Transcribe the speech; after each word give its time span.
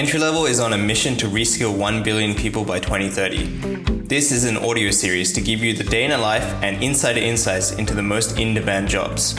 EntryLevel 0.00 0.48
is 0.48 0.60
on 0.60 0.72
a 0.72 0.78
mission 0.78 1.14
to 1.14 1.26
reskill 1.26 1.76
1 1.76 2.02
billion 2.02 2.34
people 2.34 2.64
by 2.64 2.80
2030. 2.80 4.06
This 4.06 4.32
is 4.32 4.44
an 4.44 4.56
audio 4.56 4.90
series 4.90 5.30
to 5.34 5.42
give 5.42 5.62
you 5.62 5.74
the 5.74 5.84
day 5.84 6.06
in 6.06 6.12
a 6.12 6.16
life 6.16 6.54
and 6.62 6.82
insider 6.82 7.20
insights 7.20 7.72
into 7.72 7.94
the 7.94 8.00
most 8.00 8.38
in 8.38 8.54
demand 8.54 8.88
jobs. 8.88 9.36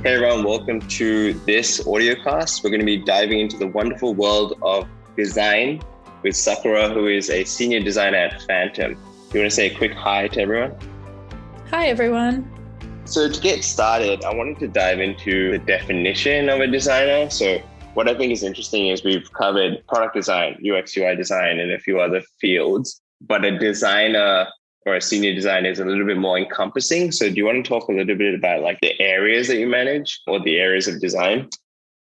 Hey 0.00 0.14
everyone, 0.14 0.42
welcome 0.42 0.80
to 0.88 1.34
this 1.40 1.86
audio 1.86 2.14
cast. 2.14 2.64
We're 2.64 2.70
going 2.70 2.80
to 2.80 2.86
be 2.86 2.96
diving 2.96 3.40
into 3.40 3.58
the 3.58 3.66
wonderful 3.66 4.14
world 4.14 4.58
of 4.62 4.88
design 5.14 5.82
with 6.22 6.34
Sakura, 6.34 6.88
who 6.88 7.08
is 7.08 7.28
a 7.28 7.44
senior 7.44 7.80
designer 7.80 8.16
at 8.16 8.40
Phantom. 8.44 8.92
You 9.34 9.40
want 9.40 9.50
to 9.50 9.54
say 9.54 9.70
a 9.70 9.74
quick 9.76 9.92
hi 9.92 10.28
to 10.28 10.40
everyone? 10.40 10.74
Hi, 11.68 11.88
everyone. 11.88 12.53
So, 13.14 13.28
to 13.28 13.40
get 13.40 13.62
started, 13.62 14.24
I 14.24 14.34
wanted 14.34 14.58
to 14.58 14.66
dive 14.66 14.98
into 14.98 15.52
the 15.52 15.58
definition 15.58 16.48
of 16.48 16.58
a 16.58 16.66
designer. 16.66 17.30
So, 17.30 17.62
what 17.94 18.08
I 18.08 18.14
think 18.18 18.32
is 18.32 18.42
interesting 18.42 18.88
is 18.88 19.04
we've 19.04 19.32
covered 19.34 19.86
product 19.86 20.16
design, 20.16 20.60
UX, 20.68 20.96
UI 20.96 21.14
design, 21.14 21.60
and 21.60 21.70
a 21.70 21.78
few 21.78 22.00
other 22.00 22.22
fields, 22.40 23.00
but 23.20 23.44
a 23.44 23.56
designer 23.56 24.48
or 24.84 24.96
a 24.96 25.00
senior 25.00 25.32
designer 25.32 25.70
is 25.70 25.78
a 25.78 25.84
little 25.84 26.04
bit 26.04 26.18
more 26.18 26.36
encompassing. 26.36 27.12
So, 27.12 27.28
do 27.28 27.36
you 27.36 27.44
want 27.44 27.64
to 27.64 27.68
talk 27.68 27.88
a 27.88 27.92
little 27.92 28.16
bit 28.16 28.34
about 28.34 28.62
like 28.62 28.80
the 28.80 29.00
areas 29.00 29.46
that 29.46 29.58
you 29.58 29.68
manage 29.68 30.20
or 30.26 30.40
the 30.40 30.56
areas 30.56 30.88
of 30.88 31.00
design? 31.00 31.50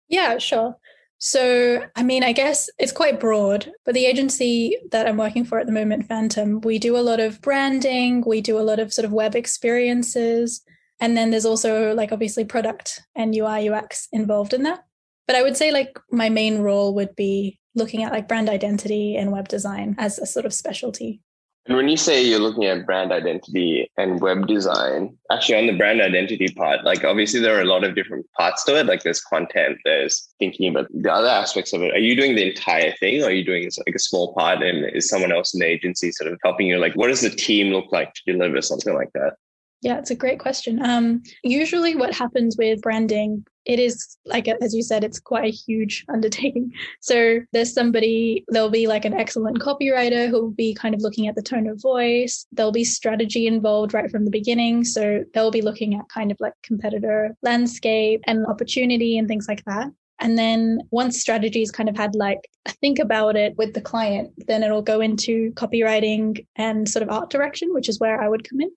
Yeah, 0.10 0.38
sure. 0.38 0.78
So, 1.18 1.88
I 1.96 2.04
mean, 2.04 2.24
I 2.24 2.34
guess 2.34 2.70
it's 2.78 2.92
quite 2.92 3.20
broad, 3.20 3.72
but 3.84 3.96
the 3.96 4.06
agency 4.06 4.78
that 4.92 5.08
I'm 5.08 5.18
working 5.18 5.44
for 5.44 5.58
at 5.58 5.66
the 5.66 5.72
moment, 5.72 6.06
Phantom, 6.06 6.62
we 6.62 6.78
do 6.78 6.96
a 6.96 7.02
lot 7.02 7.20
of 7.20 7.42
branding, 7.42 8.24
we 8.28 8.42
do 8.42 8.60
a 8.60 8.62
lot 8.62 8.78
of 8.78 8.94
sort 8.94 9.06
of 9.06 9.12
web 9.12 9.36
experiences. 9.36 10.62
And 11.00 11.16
then 11.16 11.32
there's 11.32 11.46
also 11.46 11.94
like 11.94 12.12
obviously 12.12 12.46
product 12.46 13.02
and 13.16 13.36
UI 13.36 13.70
UX 13.70 14.08
involved 14.12 14.54
in 14.54 14.64
that. 14.64 14.84
But 15.28 15.36
I 15.36 15.44
would 15.44 15.56
say 15.56 15.72
like 15.72 16.00
my 16.12 16.30
main 16.30 16.60
role 16.60 16.94
would 16.96 17.16
be 17.16 17.60
looking 17.76 18.04
at 18.04 18.12
like 18.12 18.28
brand 18.28 18.50
identity 18.50 19.16
and 19.16 19.32
web 19.32 19.48
design 19.48 19.96
as 19.98 20.20
a 20.20 20.26
sort 20.26 20.46
of 20.46 20.54
specialty. 20.54 21.22
And 21.66 21.78
when 21.78 21.88
you 21.88 21.98
say 21.98 22.24
you're 22.24 22.40
looking 22.40 22.66
at 22.66 22.88
brand 22.88 23.12
identity 23.12 23.92
and 23.96 24.20
web 24.22 24.48
design, 24.48 25.16
actually 25.32 25.60
on 25.60 25.68
the 25.68 25.78
brand 25.78 26.02
identity 26.02 26.48
part, 26.48 26.84
like 26.84 27.04
obviously 27.04 27.40
there 27.40 27.56
are 27.56 27.62
a 27.62 27.66
lot 27.66 27.84
of 27.84 27.94
different 27.94 28.26
parts 28.36 28.64
to 28.64 28.80
it. 28.80 28.88
Like 28.88 29.04
there's 29.04 29.22
content, 29.22 29.78
there's 29.86 30.34
thinking 30.40 30.70
about 30.70 30.88
the 30.92 31.14
other 31.14 31.28
aspects 31.28 31.72
of 31.72 31.84
it. 31.84 31.94
Are 31.94 32.00
you 32.00 32.16
doing 32.16 32.36
the 32.36 32.50
entire 32.50 32.92
thing 33.00 33.22
or 33.22 33.28
are 33.28 33.32
you 33.32 33.46
doing 33.46 33.70
like 33.86 33.96
a 33.96 34.00
small 34.00 34.34
part 34.34 34.64
and 34.64 34.84
is 34.96 35.08
someone 35.08 35.32
else 35.32 35.54
in 35.54 35.60
the 35.60 35.68
agency 35.68 36.12
sort 36.12 36.32
of 36.32 36.40
helping 36.44 36.66
you? 36.66 36.80
Like 36.80 36.96
what 36.96 37.10
does 37.10 37.22
the 37.22 37.30
team 37.30 37.72
look 37.72 37.92
like 37.92 38.16
to 38.16 38.34
deliver 38.34 38.64
something 38.64 38.96
like 38.96 39.12
that? 39.14 39.36
Yeah, 39.82 39.98
it's 39.98 40.12
a 40.12 40.16
great 40.16 40.40
question. 40.40 40.84
Um, 40.84 41.24
usually, 41.44 41.96
what 41.96 42.14
happens 42.14 42.58
with 42.58 42.82
branding, 42.82 43.46
it 43.66 43.80
is 43.80 44.18
like 44.26 44.48
as 44.48 44.74
you 44.74 44.84
said, 44.84 45.06
it's 45.06 45.20
quite 45.20 45.46
a 45.46 45.56
huge 45.56 46.04
undertaking. 46.10 46.74
So 47.00 47.40
there's 47.54 47.74
somebody, 47.74 48.44
there'll 48.50 48.70
be 48.70 48.88
like 48.88 49.06
an 49.06 49.14
excellent 49.14 49.60
copywriter 49.60 50.28
who 50.28 50.42
will 50.42 50.52
be 50.52 50.74
kind 50.74 50.94
of 50.94 51.02
looking 51.02 51.28
at 51.28 51.36
the 51.36 51.42
tone 51.42 51.68
of 51.68 51.82
voice. 51.82 52.46
There'll 52.52 52.74
be 52.74 52.84
strategy 52.84 53.48
involved 53.48 53.94
right 53.94 54.12
from 54.12 54.26
the 54.26 54.32
beginning. 54.32 54.84
So 54.84 55.24
they'll 55.34 55.52
be 55.52 55.62
looking 55.62 55.96
at 55.96 56.10
kind 56.10 56.32
of 56.32 56.38
like 56.42 56.54
competitor 56.62 57.36
landscape 57.42 58.22
and 58.26 58.46
opportunity 58.48 59.18
and 59.18 59.28
things 59.30 59.48
like 59.48 59.64
that. 59.66 59.88
And 60.20 60.38
then 60.38 60.82
once 60.92 61.22
strategies 61.22 61.72
kind 61.72 61.88
of 61.88 61.96
had 61.96 62.14
like 62.16 62.50
a 62.66 62.72
think 62.72 63.00
about 63.00 63.38
it 63.38 63.56
with 63.58 63.74
the 63.74 63.82
client, 63.82 64.34
then 64.48 64.64
it'll 64.64 64.82
go 64.82 65.00
into 65.00 65.54
copywriting 65.54 66.46
and 66.58 66.90
sort 66.90 67.04
of 67.04 67.10
art 67.10 67.30
direction, 67.30 67.74
which 67.74 67.88
is 67.88 68.00
where 68.02 68.22
I 68.22 68.28
would 68.28 68.48
come 68.48 68.60
in. 68.60 68.72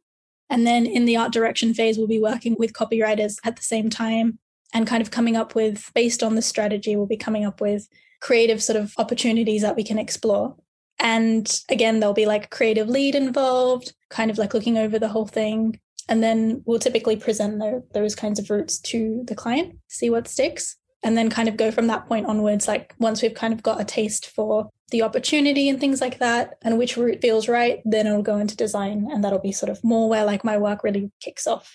And 0.52 0.66
then 0.66 0.84
in 0.84 1.06
the 1.06 1.16
art 1.16 1.32
direction 1.32 1.72
phase, 1.72 1.96
we'll 1.96 2.06
be 2.06 2.20
working 2.20 2.56
with 2.58 2.74
copywriters 2.74 3.38
at 3.42 3.56
the 3.56 3.62
same 3.62 3.88
time 3.88 4.38
and 4.74 4.86
kind 4.86 5.00
of 5.00 5.10
coming 5.10 5.34
up 5.34 5.54
with, 5.54 5.90
based 5.94 6.22
on 6.22 6.34
the 6.34 6.42
strategy, 6.42 6.94
we'll 6.94 7.06
be 7.06 7.16
coming 7.16 7.46
up 7.46 7.62
with 7.62 7.88
creative 8.20 8.62
sort 8.62 8.76
of 8.78 8.92
opportunities 8.98 9.62
that 9.62 9.76
we 9.76 9.82
can 9.82 9.98
explore. 9.98 10.54
And 10.98 11.50
again, 11.70 12.00
there'll 12.00 12.14
be 12.14 12.26
like 12.26 12.50
creative 12.50 12.90
lead 12.90 13.14
involved, 13.14 13.94
kind 14.10 14.30
of 14.30 14.36
like 14.36 14.52
looking 14.52 14.76
over 14.76 14.98
the 14.98 15.08
whole 15.08 15.26
thing. 15.26 15.80
And 16.06 16.22
then 16.22 16.62
we'll 16.66 16.78
typically 16.78 17.16
present 17.16 17.58
the, 17.58 17.82
those 17.94 18.14
kinds 18.14 18.38
of 18.38 18.50
routes 18.50 18.78
to 18.80 19.24
the 19.26 19.34
client, 19.34 19.78
see 19.88 20.10
what 20.10 20.28
sticks 20.28 20.76
and 21.02 21.16
then 21.16 21.30
kind 21.30 21.48
of 21.48 21.56
go 21.56 21.70
from 21.70 21.86
that 21.86 22.06
point 22.06 22.26
onwards 22.26 22.68
like 22.68 22.94
once 22.98 23.22
we've 23.22 23.34
kind 23.34 23.52
of 23.52 23.62
got 23.62 23.80
a 23.80 23.84
taste 23.84 24.26
for 24.26 24.68
the 24.90 25.02
opportunity 25.02 25.68
and 25.68 25.80
things 25.80 26.00
like 26.00 26.18
that 26.18 26.58
and 26.62 26.78
which 26.78 26.96
route 26.96 27.20
feels 27.20 27.48
right 27.48 27.80
then 27.84 28.06
it'll 28.06 28.22
go 28.22 28.38
into 28.38 28.56
design 28.56 29.08
and 29.10 29.24
that'll 29.24 29.38
be 29.38 29.52
sort 29.52 29.70
of 29.70 29.82
more 29.82 30.08
where 30.08 30.24
like 30.24 30.44
my 30.44 30.56
work 30.56 30.84
really 30.84 31.10
kicks 31.20 31.46
off 31.46 31.74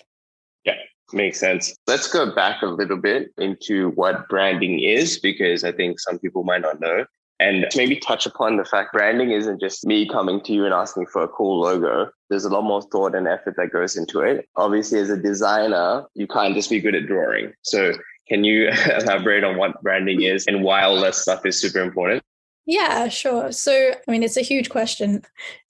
yeah 0.64 0.74
makes 1.12 1.40
sense 1.40 1.74
let's 1.86 2.10
go 2.10 2.34
back 2.34 2.62
a 2.62 2.66
little 2.66 2.96
bit 2.96 3.28
into 3.38 3.90
what 3.90 4.28
branding 4.28 4.78
is 4.80 5.18
because 5.18 5.64
i 5.64 5.72
think 5.72 5.98
some 5.98 6.18
people 6.18 6.44
might 6.44 6.60
not 6.60 6.80
know 6.80 7.04
and 7.40 7.66
maybe 7.76 7.96
touch 7.96 8.26
upon 8.26 8.56
the 8.56 8.64
fact 8.64 8.92
branding 8.92 9.30
isn't 9.30 9.60
just 9.60 9.86
me 9.86 10.08
coming 10.08 10.40
to 10.42 10.52
you 10.52 10.64
and 10.64 10.74
asking 10.74 11.06
for 11.06 11.22
a 11.22 11.28
cool 11.28 11.60
logo. 11.60 12.10
There's 12.30 12.44
a 12.44 12.48
lot 12.48 12.64
more 12.64 12.82
thought 12.82 13.14
and 13.14 13.28
effort 13.28 13.54
that 13.56 13.70
goes 13.70 13.96
into 13.96 14.20
it. 14.20 14.48
Obviously, 14.56 14.98
as 14.98 15.10
a 15.10 15.16
designer, 15.16 16.04
you 16.14 16.26
can't 16.26 16.54
just 16.54 16.68
be 16.68 16.80
good 16.80 16.96
at 16.96 17.06
drawing. 17.06 17.52
So 17.62 17.92
can 18.28 18.44
you 18.44 18.68
elaborate 18.98 19.44
on 19.44 19.56
what 19.56 19.82
branding 19.82 20.22
is 20.22 20.46
and 20.46 20.62
why 20.62 20.82
all 20.82 21.00
that 21.00 21.14
stuff 21.14 21.44
is 21.46 21.60
super 21.60 21.80
important? 21.80 22.22
Yeah, 22.66 23.08
sure. 23.08 23.50
So, 23.50 23.92
I 24.06 24.10
mean, 24.10 24.22
it's 24.22 24.36
a 24.36 24.42
huge 24.42 24.68
question. 24.68 25.22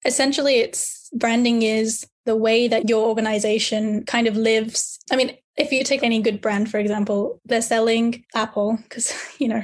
Essentially, 0.04 0.56
it's 0.56 1.08
branding 1.12 1.62
is 1.62 2.04
the 2.26 2.34
way 2.34 2.66
that 2.66 2.88
your 2.88 3.06
organization 3.06 4.04
kind 4.04 4.26
of 4.26 4.36
lives. 4.36 4.98
I 5.10 5.16
mean, 5.16 5.36
if 5.56 5.70
you 5.70 5.84
take 5.84 6.02
any 6.02 6.20
good 6.20 6.40
brand, 6.40 6.70
for 6.70 6.78
example, 6.78 7.40
they're 7.44 7.62
selling 7.62 8.24
Apple 8.34 8.78
because, 8.82 9.12
you 9.38 9.48
know, 9.48 9.62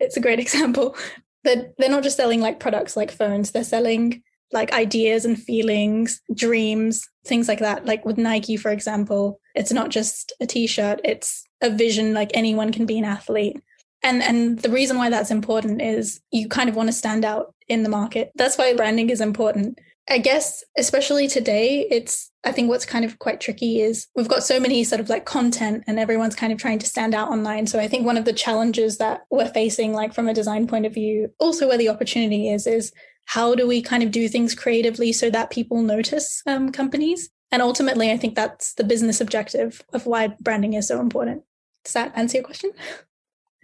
it's 0.00 0.16
a 0.16 0.20
great 0.20 0.40
example. 0.46 0.96
But 1.44 1.74
they're 1.78 1.88
not 1.88 2.02
just 2.02 2.16
selling 2.16 2.40
like 2.40 2.58
products 2.60 2.96
like 2.96 3.12
phones, 3.12 3.52
they're 3.52 3.64
selling 3.64 4.22
like 4.50 4.72
ideas 4.72 5.24
and 5.24 5.40
feelings, 5.40 6.20
dreams, 6.34 7.06
things 7.24 7.48
like 7.48 7.60
that. 7.60 7.86
Like 7.86 8.04
with 8.04 8.18
Nike, 8.18 8.56
for 8.56 8.70
example, 8.70 9.40
it's 9.54 9.72
not 9.72 9.90
just 9.90 10.32
a 10.40 10.46
t 10.46 10.66
shirt, 10.66 11.00
it's 11.04 11.44
a 11.62 11.70
vision 11.70 12.14
like 12.14 12.30
anyone 12.34 12.72
can 12.72 12.86
be 12.86 12.98
an 12.98 13.04
athlete. 13.04 13.60
And 14.02 14.22
and 14.22 14.58
the 14.60 14.70
reason 14.70 14.96
why 14.96 15.10
that's 15.10 15.30
important 15.30 15.82
is 15.82 16.20
you 16.30 16.48
kind 16.48 16.68
of 16.68 16.76
want 16.76 16.88
to 16.88 16.92
stand 16.92 17.24
out 17.24 17.54
in 17.68 17.82
the 17.82 17.88
market. 17.88 18.30
That's 18.36 18.56
why 18.56 18.74
branding 18.74 19.10
is 19.10 19.20
important. 19.20 19.78
I 20.10 20.18
guess 20.18 20.64
especially 20.78 21.28
today, 21.28 21.86
it's 21.90 22.30
I 22.44 22.52
think 22.52 22.68
what's 22.68 22.86
kind 22.86 23.04
of 23.04 23.18
quite 23.18 23.40
tricky 23.40 23.80
is 23.80 24.06
we've 24.14 24.28
got 24.28 24.42
so 24.42 24.58
many 24.58 24.84
sort 24.84 25.00
of 25.00 25.08
like 25.08 25.26
content 25.26 25.84
and 25.86 25.98
everyone's 25.98 26.36
kind 26.36 26.52
of 26.52 26.58
trying 26.58 26.78
to 26.78 26.86
stand 26.86 27.14
out 27.14 27.28
online. 27.28 27.66
So 27.66 27.78
I 27.78 27.88
think 27.88 28.06
one 28.06 28.16
of 28.16 28.24
the 28.24 28.32
challenges 28.32 28.98
that 28.98 29.22
we're 29.30 29.48
facing, 29.48 29.92
like 29.92 30.14
from 30.14 30.28
a 30.28 30.34
design 30.34 30.66
point 30.66 30.86
of 30.86 30.94
view, 30.94 31.30
also 31.38 31.68
where 31.68 31.76
the 31.76 31.90
opportunity 31.90 32.48
is, 32.48 32.66
is 32.66 32.92
how 33.26 33.54
do 33.54 33.66
we 33.66 33.82
kind 33.82 34.02
of 34.02 34.10
do 34.10 34.28
things 34.28 34.54
creatively 34.54 35.12
so 35.12 35.28
that 35.28 35.50
people 35.50 35.82
notice 35.82 36.42
um, 36.46 36.72
companies? 36.72 37.28
And 37.50 37.60
ultimately, 37.60 38.10
I 38.10 38.16
think 38.16 38.34
that's 38.34 38.74
the 38.74 38.84
business 38.84 39.20
objective 39.20 39.82
of 39.92 40.06
why 40.06 40.28
branding 40.40 40.74
is 40.74 40.88
so 40.88 41.00
important. 41.00 41.42
Does 41.88 41.94
that 41.94 42.12
answer 42.18 42.36
your 42.36 42.44
question? 42.44 42.70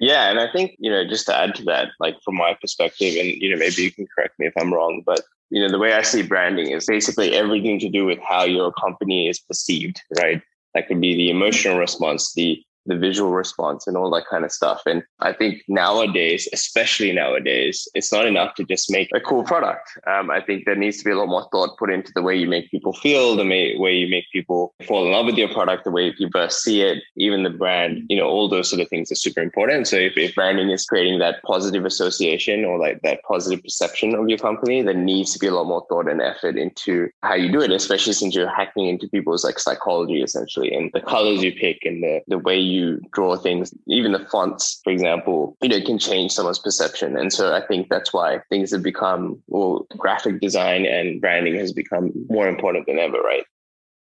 Yeah, 0.01 0.31
and 0.31 0.41
I 0.41 0.51
think, 0.51 0.77
you 0.79 0.91
know, 0.91 1.07
just 1.07 1.27
to 1.27 1.37
add 1.37 1.55
to 1.57 1.65
that, 1.65 1.89
like 2.01 2.17
from 2.25 2.37
my 2.37 2.57
perspective, 2.59 3.17
and, 3.21 3.29
you 3.29 3.51
know, 3.51 3.59
maybe 3.59 3.83
you 3.83 3.93
can 3.93 4.07
correct 4.15 4.39
me 4.39 4.47
if 4.47 4.55
I'm 4.59 4.73
wrong, 4.73 5.03
but, 5.05 5.21
you 5.51 5.61
know, 5.61 5.69
the 5.69 5.79
way 5.79 5.93
I 5.93 6.01
see 6.01 6.23
branding 6.23 6.71
is 6.71 6.87
basically 6.87 7.35
everything 7.35 7.79
to 7.81 7.91
do 7.91 8.07
with 8.07 8.19
how 8.27 8.45
your 8.45 8.73
company 8.73 9.29
is 9.29 9.41
perceived, 9.41 10.01
right? 10.19 10.41
That 10.73 10.89
could 10.89 11.03
be 11.03 11.15
the 11.15 11.29
emotional 11.29 11.77
response, 11.77 12.33
the 12.33 12.63
the 12.87 12.97
visual 12.97 13.31
response 13.33 13.87
and 13.87 13.97
all 13.97 14.11
that 14.11 14.27
kind 14.31 14.45
of 14.45 14.53
stuff. 14.53 14.83
And 14.87 15.03
I 15.21 15.33
think 15.33 15.63
nowadays, 15.69 16.49
especially 16.53 17.13
nowadays, 17.13 17.89
it's 17.95 18.13
not 18.13 18.27
enough 18.27 18.55
to 18.57 18.65
just 18.65 18.91
make 18.91 19.09
a 19.15 19.21
cool 19.21 19.45
product. 19.45 19.89
Um, 20.07 20.31
I 20.31 20.41
think 20.41 20.65
there 20.65 20.77
needs 20.77 20.99
to 20.99 21.05
be 21.05 21.11
a 21.11 21.17
lot 21.17 21.29
more 21.29 21.49
thought 21.51 21.79
put 21.79 21.91
into 21.91 22.13
the 22.15 22.23
way 22.23 22.37
you 22.37 22.49
make 22.49 22.71
people 22.71 22.93
feel, 22.93 23.37
the 23.37 23.47
way, 23.47 23.77
way 23.77 23.95
you 23.95 24.09
make 24.09 24.25
people 24.33 24.75
fall 24.87 25.07
in 25.07 25.13
love 25.13 25.27
with 25.27 25.37
your 25.37 25.49
product, 25.49 25.85
the 25.85 25.91
way 25.91 26.13
people 26.13 26.49
see 26.51 26.83
it, 26.83 27.03
even 27.17 27.43
the 27.43 27.51
brand, 27.51 28.05
you 28.09 28.17
know, 28.17 28.27
all 28.27 28.49
those 28.49 28.69
sort 28.69 28.83
of 28.83 28.89
things 28.89 29.11
are 29.11 29.17
super 29.17 29.41
important. 29.41 29.87
So 29.89 29.97
if, 29.97 30.17
if 30.17 30.35
branding 30.35 30.71
is 30.71 30.85
creating 30.85 31.19
that 31.21 31.43
positive 31.43 31.85
association 31.85 32.65
or 32.65 32.79
like 32.79 33.01
that 33.03 33.21
positive 33.27 33.63
perception 33.63 34.15
of 34.15 34.29
your 34.29 34.39
company, 34.39 34.83
there 34.83 34.95
needs 34.95 35.33
to 35.33 35.39
be 35.39 35.47
a 35.47 35.55
lot 35.55 35.67
more 35.67 35.85
thought 35.89 36.09
and 36.09 36.21
effort 36.21 36.57
into 36.57 37.09
how 37.23 37.35
you 37.35 37.51
do 37.51 37.61
it, 37.61 37.71
especially 37.71 38.13
since 38.13 38.35
you're 38.35 38.55
hacking 38.55 38.87
into 38.87 39.09
people's 39.09 39.45
like 39.45 39.59
psychology 39.59 40.23
essentially 40.23 40.73
and 40.73 40.91
the 40.93 41.01
colors 41.01 41.43
you 41.43 41.53
pick 41.53 41.79
and 41.85 42.03
the, 42.03 42.21
the 42.29 42.39
way 42.39 42.59
you 42.59 42.74
you 42.75 43.01
draw 43.13 43.37
things, 43.37 43.73
even 43.87 44.13
the 44.13 44.27
fonts, 44.31 44.81
for 44.85 44.93
example, 44.93 45.57
you 45.63 45.69
know, 45.69 45.81
can 45.81 45.99
change 45.99 46.33
someone's 46.33 46.59
perception. 46.59 47.17
And 47.17 47.33
so 47.33 47.55
I 47.55 47.65
think 47.67 47.89
that's 47.89 48.13
why 48.13 48.41
things 48.51 48.73
have 48.73 48.83
become, 48.83 49.43
well, 49.47 49.87
graphic 49.97 50.41
design 50.41 50.85
and 50.85 51.21
branding 51.21 51.55
has 51.57 51.73
become 51.73 52.13
more 52.29 52.49
important 52.49 52.87
than 52.87 52.99
ever, 52.99 53.21
right? 53.21 53.45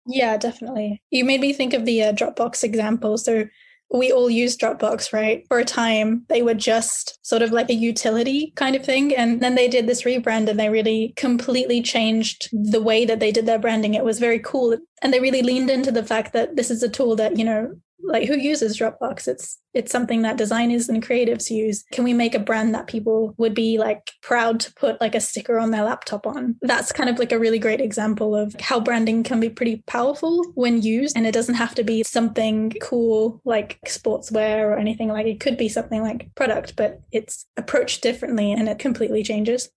Yeah, 0.07 0.38
definitely. 0.38 1.01
You 1.12 1.25
made 1.25 1.41
me 1.41 1.53
think 1.53 1.73
of 1.73 1.85
the 1.85 2.03
uh, 2.03 2.13
Dropbox 2.13 2.63
example. 2.63 3.18
So 3.18 3.45
we 3.94 4.12
all 4.12 4.29
use 4.29 4.57
Dropbox, 4.57 5.12
right? 5.12 5.45
For 5.47 5.59
a 5.59 5.65
time, 5.65 6.24
they 6.29 6.41
were 6.41 6.53
just 6.53 7.19
sort 7.25 7.41
of 7.41 7.51
like 7.51 7.69
a 7.69 7.75
utility 7.75 8.53
kind 8.56 8.75
of 8.75 8.85
thing. 8.85 9.13
And 9.15 9.41
then 9.41 9.56
they 9.56 9.67
did 9.67 9.85
this 9.85 10.03
rebrand 10.03 10.47
and 10.47 10.59
they 10.59 10.69
really 10.69 11.13
completely 11.17 11.81
changed 11.81 12.50
the 12.53 12.81
way 12.81 13.06
that 13.06 13.19
they 13.19 13.31
did 13.31 13.45
their 13.45 13.59
branding. 13.59 13.94
It 13.94 14.06
was 14.06 14.19
very 14.19 14.39
cool. 14.39 14.77
And 15.01 15.13
they 15.13 15.19
really 15.19 15.41
leaned 15.41 15.69
into 15.69 15.91
the 15.91 16.06
fact 16.06 16.33
that 16.33 16.56
this 16.56 16.71
is 16.71 16.81
a 16.83 16.89
tool 16.89 17.15
that, 17.17 17.38
you 17.38 17.44
know, 17.44 17.75
like 18.03 18.27
who 18.27 18.38
uses 18.38 18.77
Dropbox? 18.77 19.27
It's 19.27 19.59
it's 19.74 19.92
something 19.92 20.21
that 20.24 20.38
designers 20.38 20.89
and 20.89 21.06
creatives 21.06 21.50
use. 21.50 21.83
Can 21.94 22.03
we 22.03 22.13
make 22.13 22.36
a 22.36 22.39
brand 22.39 22.75
that 22.75 22.88
people 22.88 23.33
would 23.38 23.53
be 23.53 23.77
like 23.77 24.12
proud 24.21 24.59
to 24.62 24.74
put 24.74 25.00
like 25.00 25.15
a 25.15 25.21
sticker 25.21 25.57
on 25.57 25.71
their 25.71 25.83
laptop 25.83 26.27
on? 26.27 26.57
That's 26.62 26.92
kind 26.92 27.09
of 27.09 27.19
like 27.19 27.31
a 27.31 27.39
really 27.39 27.59
great 27.59 27.80
example 27.80 28.36
of 28.36 28.56
how 28.59 28.80
branding 28.80 29.24
can 29.24 29.39
be 29.39 29.50
pretty 29.50 29.83
powerful 29.88 30.44
when 30.56 30.81
used 30.81 31.15
and 31.15 31.25
it 31.25 31.31
doesn't 31.33 31.56
have 31.56 31.74
to 31.75 31.83
be 31.83 32.03
something 32.03 32.74
cool 32.81 33.42
like 33.45 33.80
sportswear 33.88 34.65
or 34.65 34.77
anything 34.77 35.07
like 35.07 35.25
it 35.25 35.39
could 35.39 35.57
be 35.57 35.69
something 35.69 36.01
like 36.01 36.33
product, 36.36 36.75
but 36.75 37.01
it's 37.12 37.45
approached 37.56 38.01
differently 38.03 38.51
and 38.51 38.68
it 38.68 38.80
completely 38.80 39.24
changes. 39.24 39.69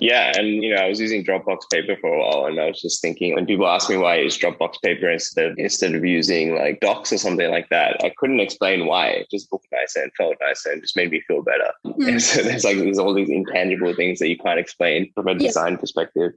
Yeah, 0.00 0.32
and 0.36 0.62
you 0.62 0.74
know, 0.74 0.80
I 0.80 0.88
was 0.88 1.00
using 1.00 1.24
Dropbox 1.24 1.70
Paper 1.72 1.96
for 2.00 2.12
a 2.12 2.18
while, 2.18 2.46
and 2.46 2.60
I 2.60 2.66
was 2.66 2.80
just 2.80 3.02
thinking 3.02 3.34
when 3.34 3.46
people 3.46 3.66
ask 3.66 3.90
me 3.90 3.96
why 3.96 4.14
I 4.14 4.20
use 4.20 4.38
Dropbox 4.38 4.80
Paper 4.82 5.10
instead 5.10 5.52
of, 5.52 5.58
instead 5.58 5.94
of 5.94 6.04
using 6.04 6.54
like 6.54 6.80
Docs 6.80 7.12
or 7.12 7.18
something 7.18 7.50
like 7.50 7.68
that, 7.70 7.96
I 8.04 8.12
couldn't 8.16 8.40
explain 8.40 8.86
why. 8.86 9.08
It 9.08 9.30
just 9.30 9.52
looked 9.52 9.66
nicer 9.72 10.02
and 10.02 10.12
felt 10.16 10.36
nicer 10.40 10.70
and 10.70 10.82
just 10.82 10.96
made 10.96 11.10
me 11.10 11.22
feel 11.26 11.42
better. 11.42 11.72
Mm. 11.84 12.08
And 12.08 12.22
so 12.28 12.42
there's 12.42 12.64
like 12.64 12.78
there's 12.78 12.98
all 12.98 13.14
these 13.14 13.30
intangible 13.30 13.94
things 13.94 14.18
that 14.20 14.28
you 14.28 14.38
can't 14.38 14.60
explain 14.60 15.10
from 15.14 15.28
a 15.28 15.34
design 15.34 15.76
perspective. 15.78 16.32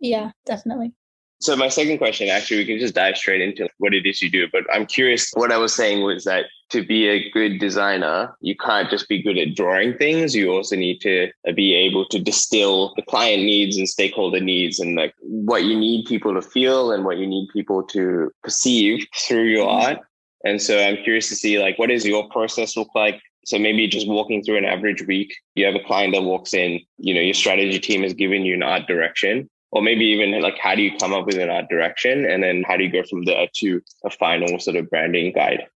Yeah, 0.00 0.32
definitely. 0.44 0.92
So 1.40 1.56
my 1.56 1.68
second 1.68 1.98
question, 1.98 2.28
actually, 2.28 2.58
we 2.58 2.66
can 2.66 2.78
just 2.78 2.94
dive 2.94 3.16
straight 3.16 3.40
into 3.40 3.68
what 3.78 3.92
it 3.92 4.06
is 4.06 4.22
you 4.22 4.30
do. 4.30 4.48
But 4.50 4.64
I'm 4.72 4.86
curious. 4.86 5.30
What 5.34 5.52
I 5.52 5.58
was 5.58 5.74
saying 5.74 6.02
was 6.02 6.24
that 6.24 6.46
to 6.70 6.84
be 6.84 7.06
a 7.06 7.30
good 7.30 7.58
designer, 7.58 8.34
you 8.40 8.56
can't 8.56 8.88
just 8.88 9.08
be 9.08 9.22
good 9.22 9.36
at 9.38 9.54
drawing 9.54 9.96
things. 9.96 10.34
You 10.34 10.52
also 10.52 10.76
need 10.76 11.00
to 11.02 11.30
be 11.54 11.74
able 11.74 12.06
to 12.06 12.18
distill 12.18 12.94
the 12.96 13.02
client 13.02 13.42
needs 13.42 13.76
and 13.76 13.88
stakeholder 13.88 14.40
needs 14.40 14.80
and 14.80 14.96
like 14.96 15.14
what 15.20 15.64
you 15.64 15.78
need 15.78 16.06
people 16.06 16.34
to 16.34 16.42
feel 16.42 16.92
and 16.92 17.04
what 17.04 17.18
you 17.18 17.26
need 17.26 17.48
people 17.52 17.82
to 17.82 18.30
perceive 18.42 19.06
through 19.26 19.44
your 19.44 19.66
mm-hmm. 19.66 19.86
art. 19.86 19.98
And 20.44 20.60
so 20.60 20.82
I'm 20.82 20.96
curious 21.02 21.28
to 21.28 21.36
see 21.36 21.58
like 21.58 21.78
what 21.78 21.90
does 21.90 22.06
your 22.06 22.28
process 22.30 22.76
look 22.76 22.88
like? 22.94 23.20
So 23.44 23.58
maybe 23.58 23.86
just 23.86 24.08
walking 24.08 24.42
through 24.42 24.56
an 24.56 24.64
average 24.64 25.06
week, 25.06 25.34
you 25.54 25.66
have 25.66 25.74
a 25.74 25.84
client 25.84 26.14
that 26.14 26.22
walks 26.22 26.54
in, 26.54 26.80
you 26.96 27.12
know, 27.12 27.20
your 27.20 27.34
strategy 27.34 27.78
team 27.78 28.02
has 28.02 28.14
given 28.14 28.44
you 28.44 28.54
an 28.54 28.62
art 28.62 28.86
direction 28.86 29.50
or 29.74 29.82
maybe 29.82 30.04
even 30.06 30.40
like 30.40 30.56
how 30.58 30.74
do 30.74 30.82
you 30.82 30.96
come 30.96 31.12
up 31.12 31.26
with 31.26 31.36
an 31.36 31.50
art 31.50 31.68
direction? 31.68 32.24
And 32.24 32.42
then 32.42 32.64
how 32.66 32.76
do 32.76 32.84
you 32.84 32.90
go 32.90 33.02
from 33.02 33.24
there 33.24 33.48
to 33.56 33.82
a 34.04 34.10
final 34.10 34.58
sort 34.58 34.76
of 34.76 34.88
branding 34.88 35.32
guide? 35.32 35.66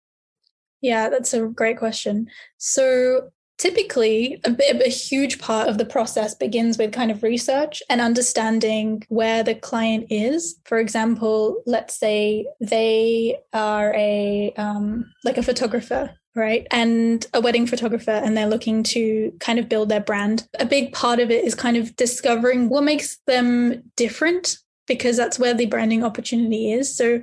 Yeah 0.81 1.11
that's 1.11 1.35
a 1.35 1.47
great 1.47 1.79
question. 1.79 2.29
So 2.57 3.31
typically 3.59 4.41
a, 4.45 4.51
bit, 4.51 4.81
a 4.87 4.89
huge 4.89 5.41
part 5.41 5.69
of 5.69 5.79
the 5.79 5.85
process 5.85 6.33
begins 6.33 6.79
with 6.79 6.93
kind 6.93 7.11
of 7.11 7.25
research 7.25 7.83
and 7.91 8.01
understanding 8.01 9.03
where 9.09 9.43
the 9.43 9.57
client 9.57 10.07
is. 10.11 10.61
For 10.65 10.79
example 10.79 11.63
let's 11.67 11.95
say 11.95 12.47
they 12.61 13.41
are 13.53 13.93
a 13.97 14.53
um, 14.57 15.13
like 15.25 15.39
a 15.39 15.43
photographer 15.43 16.15
right? 16.39 16.67
And 16.71 17.27
a 17.35 17.41
wedding 17.41 17.67
photographer, 17.67 18.11
and 18.11 18.37
they're 18.37 18.49
looking 18.49 18.83
to 18.85 19.33
kind 19.41 19.59
of 19.59 19.69
build 19.69 19.89
their 19.89 20.01
brand. 20.01 20.49
A 20.59 20.65
big 20.65 20.93
part 20.93 21.21
of 21.21 21.31
it 21.31 21.45
is 21.45 21.55
kind 21.55 21.77
of 21.77 21.95
discovering 21.97 22.69
what 22.69 22.85
makes 22.85 23.19
them 23.27 23.83
different, 23.97 24.57
because 24.87 25.17
that's 25.17 25.39
where 25.39 25.53
the 25.53 25.67
branding 25.67 26.03
opportunity 26.03 26.73
is. 26.73 26.97
So 26.97 27.23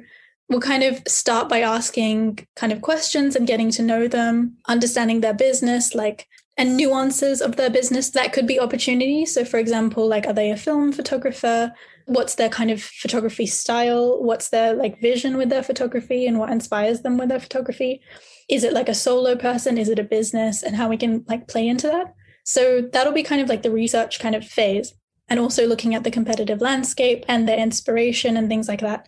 we'll 0.49 0.59
kind 0.59 0.83
of 0.83 1.01
start 1.07 1.49
by 1.49 1.61
asking 1.61 2.45
kind 2.55 2.71
of 2.71 2.81
questions 2.81 3.35
and 3.35 3.47
getting 3.47 3.71
to 3.71 3.81
know 3.81 4.07
them, 4.07 4.57
understanding 4.67 5.21
their 5.21 5.33
business, 5.33 5.95
like 5.95 6.27
and 6.57 6.77
nuances 6.77 7.41
of 7.41 7.57
their 7.57 7.69
business 7.69 8.11
that 8.11 8.31
could 8.31 8.47
be 8.47 8.59
opportunities. 8.59 9.33
So, 9.33 9.43
for 9.43 9.57
example, 9.57 10.07
like, 10.07 10.25
are 10.25 10.33
they 10.33 10.51
a 10.51 10.57
film 10.57 10.93
photographer? 10.93 11.73
What's 12.05 12.35
their 12.35 12.49
kind 12.49 12.71
of 12.71 12.81
photography 12.81 13.45
style? 13.45 14.23
What's 14.23 14.49
their 14.49 14.73
like 14.73 15.01
vision 15.01 15.35
with 15.35 15.49
their 15.49 15.63
photography 15.63 16.27
and 16.27 16.39
what 16.39 16.51
inspires 16.51 17.01
them 17.01 17.17
with 17.17 17.29
their 17.29 17.39
photography? 17.39 18.01
Is 18.49 18.63
it 18.63 18.73
like 18.73 18.89
a 18.89 18.93
solo 18.93 19.35
person 19.35 19.77
is 19.77 19.89
it 19.89 19.99
a 19.99 20.03
business 20.03 20.63
and 20.63 20.75
how 20.75 20.87
we 20.89 20.97
can 20.97 21.23
like 21.27 21.47
play 21.47 21.67
into 21.67 21.87
that 21.87 22.13
so 22.43 22.81
that'll 22.93 23.13
be 23.13 23.23
kind 23.23 23.41
of 23.41 23.49
like 23.49 23.63
the 23.63 23.71
research 23.71 24.19
kind 24.19 24.35
of 24.35 24.45
phase 24.45 24.93
and 25.27 25.39
also 25.39 25.65
looking 25.65 25.95
at 25.95 26.03
the 26.03 26.11
competitive 26.11 26.61
landscape 26.61 27.25
and 27.27 27.47
the 27.47 27.57
inspiration 27.57 28.37
and 28.37 28.47
things 28.47 28.67
like 28.67 28.81
that 28.81 29.07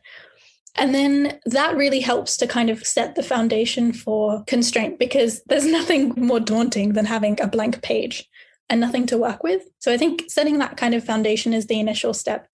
and 0.78 0.94
then 0.94 1.40
that 1.46 1.76
really 1.76 2.00
helps 2.00 2.38
to 2.38 2.48
kind 2.48 2.70
of 2.70 2.86
set 2.86 3.16
the 3.16 3.24
foundation 3.24 3.92
for 3.92 4.44
constraint 4.46 5.00
because 5.00 5.42
there's 5.48 5.66
nothing 5.66 6.14
more 6.16 6.40
daunting 6.40 6.94
than 6.94 7.06
having 7.06 7.40
a 7.42 7.48
blank 7.48 7.82
page 7.82 8.30
and 8.70 8.80
nothing 8.80 9.06
to 9.08 9.18
work 9.18 9.44
with. 9.44 9.64
So 9.80 9.92
I 9.94 9.98
think 9.98 10.26
setting 10.28 10.60
that 10.60 10.78
kind 10.78 10.94
of 10.94 11.04
foundation 11.04 11.54
is 11.54 11.68
the 11.68 11.80
initial 11.80 12.14
step. 12.14 12.48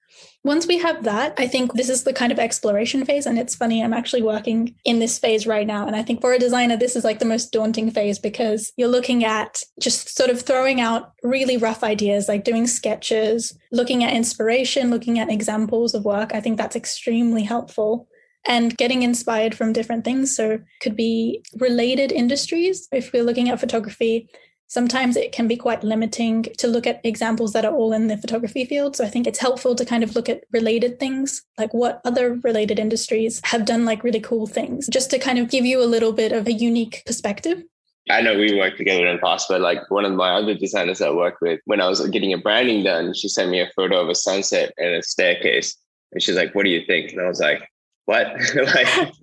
Once 0.45 0.68
we 0.68 0.77
have 0.77 1.06
that, 1.06 1.33
I 1.38 1.48
think 1.48 1.74
this 1.74 1.89
is 1.89 2.04
the 2.04 2.12
kind 2.12 2.31
of 2.31 2.39
exploration 2.39 3.06
phase. 3.06 3.25
And 3.25 3.39
it's 3.39 3.56
funny, 3.56 3.81
I'm 3.81 3.94
actually 3.94 4.21
working 4.21 4.75
in 4.83 5.00
this 5.00 5.18
phase 5.18 5.48
right 5.48 5.65
now. 5.65 5.88
And 5.88 5.95
I 5.95 6.04
think 6.04 6.19
for 6.19 6.33
a 6.33 6.39
designer, 6.39 6.75
this 6.75 6.98
is 6.98 7.06
like 7.06 7.19
the 7.19 7.25
most 7.25 7.54
daunting 7.54 7.89
phase 7.92 8.19
because 8.19 8.74
you're 8.75 8.89
looking 8.89 9.24
at 9.24 9.63
just 9.80 10.15
sort 10.15 10.30
of 10.30 10.42
throwing 10.42 10.81
out 10.81 11.13
really 11.24 11.56
rough 11.56 11.81
ideas, 11.81 12.27
like 12.27 12.44
doing 12.44 12.68
sketches, 12.68 13.57
looking 13.71 14.04
at 14.04 14.13
inspiration, 14.13 14.89
looking 14.89 15.18
at 15.18 15.31
examples 15.31 15.94
of 15.94 16.04
work. 16.04 16.36
I 16.36 16.42
think 16.42 16.57
that's 16.57 16.75
extremely 16.75 17.44
helpful 17.44 18.10
and 18.45 18.75
getting 18.75 19.04
inspired 19.04 19.56
from 19.56 19.71
different 19.71 20.04
things. 20.04 20.36
So 20.36 20.60
could 20.81 20.98
be 20.98 21.42
related 21.57 22.12
industries. 22.12 22.89
If 22.92 23.13
we're 23.13 23.24
looking 23.24 23.50
at 23.50 23.62
photography, 23.62 24.30
sometimes 24.68 25.15
it 25.15 25.31
can 25.31 25.48
be 25.48 25.56
quite 25.56 25.83
limiting 25.83 26.44
to 26.57 26.68
look 26.68 26.88
at 26.88 27.01
examples 27.04 27.54
that 27.54 27.65
are 27.65 27.74
all 27.74 27.94
in 27.94 28.07
the 28.07 28.18
photography 28.18 28.65
field. 28.65 28.95
So 28.95 29.06
I 29.06 29.10
think 29.10 29.27
it's 29.27 29.39
helpful 29.39 29.75
to 29.75 29.86
kind 29.86 30.04
of 30.04 30.15
look 30.15 30.30
at 30.30 30.44
related 30.51 31.00
things, 31.00 31.44
like 31.57 31.74
what 31.74 32.01
other 32.06 32.39
related 32.44 32.80
industries 32.80 33.42
have 33.45 33.65
done 33.65 33.86
like 33.86 34.04
really 34.04 34.19
cool 34.19 34.48
things, 34.48 34.88
just 34.88 35.10
to 35.12 35.19
kind 35.19 35.39
of 35.39 35.50
give 35.50 35.65
you 35.65 35.81
a 35.81 35.86
little 35.86 36.13
bit 36.13 36.31
of 36.31 36.48
a 36.48 36.54
unique 36.54 37.04
perspective. 37.06 37.63
I 38.10 38.21
know 38.21 38.38
we 38.38 38.57
worked 38.57 38.77
together 38.77 39.07
in 39.07 39.15
the 39.15 39.21
past, 39.21 39.48
but 39.48 39.62
like 39.62 39.89
one 39.89 40.04
of 40.04 40.12
my 40.12 40.31
other 40.31 40.54
designers 40.54 41.01
I 41.01 41.10
worked 41.10 41.42
with, 41.42 41.62
when 41.65 41.80
I 41.80 41.88
was 41.88 42.06
getting 42.10 42.33
a 42.33 42.38
branding 42.38 42.83
done, 42.83 43.13
she 43.13 43.30
sent 43.30 43.50
me 43.50 43.62
a 43.62 43.71
photo 43.75 44.01
of 44.01 44.10
a 44.10 44.15
sunset 44.15 44.74
and 44.77 44.95
a 44.95 45.04
staircase. 45.04 45.77
And 46.12 46.21
she's 46.21 46.36
like, 46.36 46.54
What 46.54 46.65
do 46.65 46.69
you 46.69 46.86
think? 46.86 47.12
And 47.12 47.21
I 47.21 47.27
was 47.27 47.39
like, 47.39 47.68
what? 48.06 48.28
like, 48.56 49.14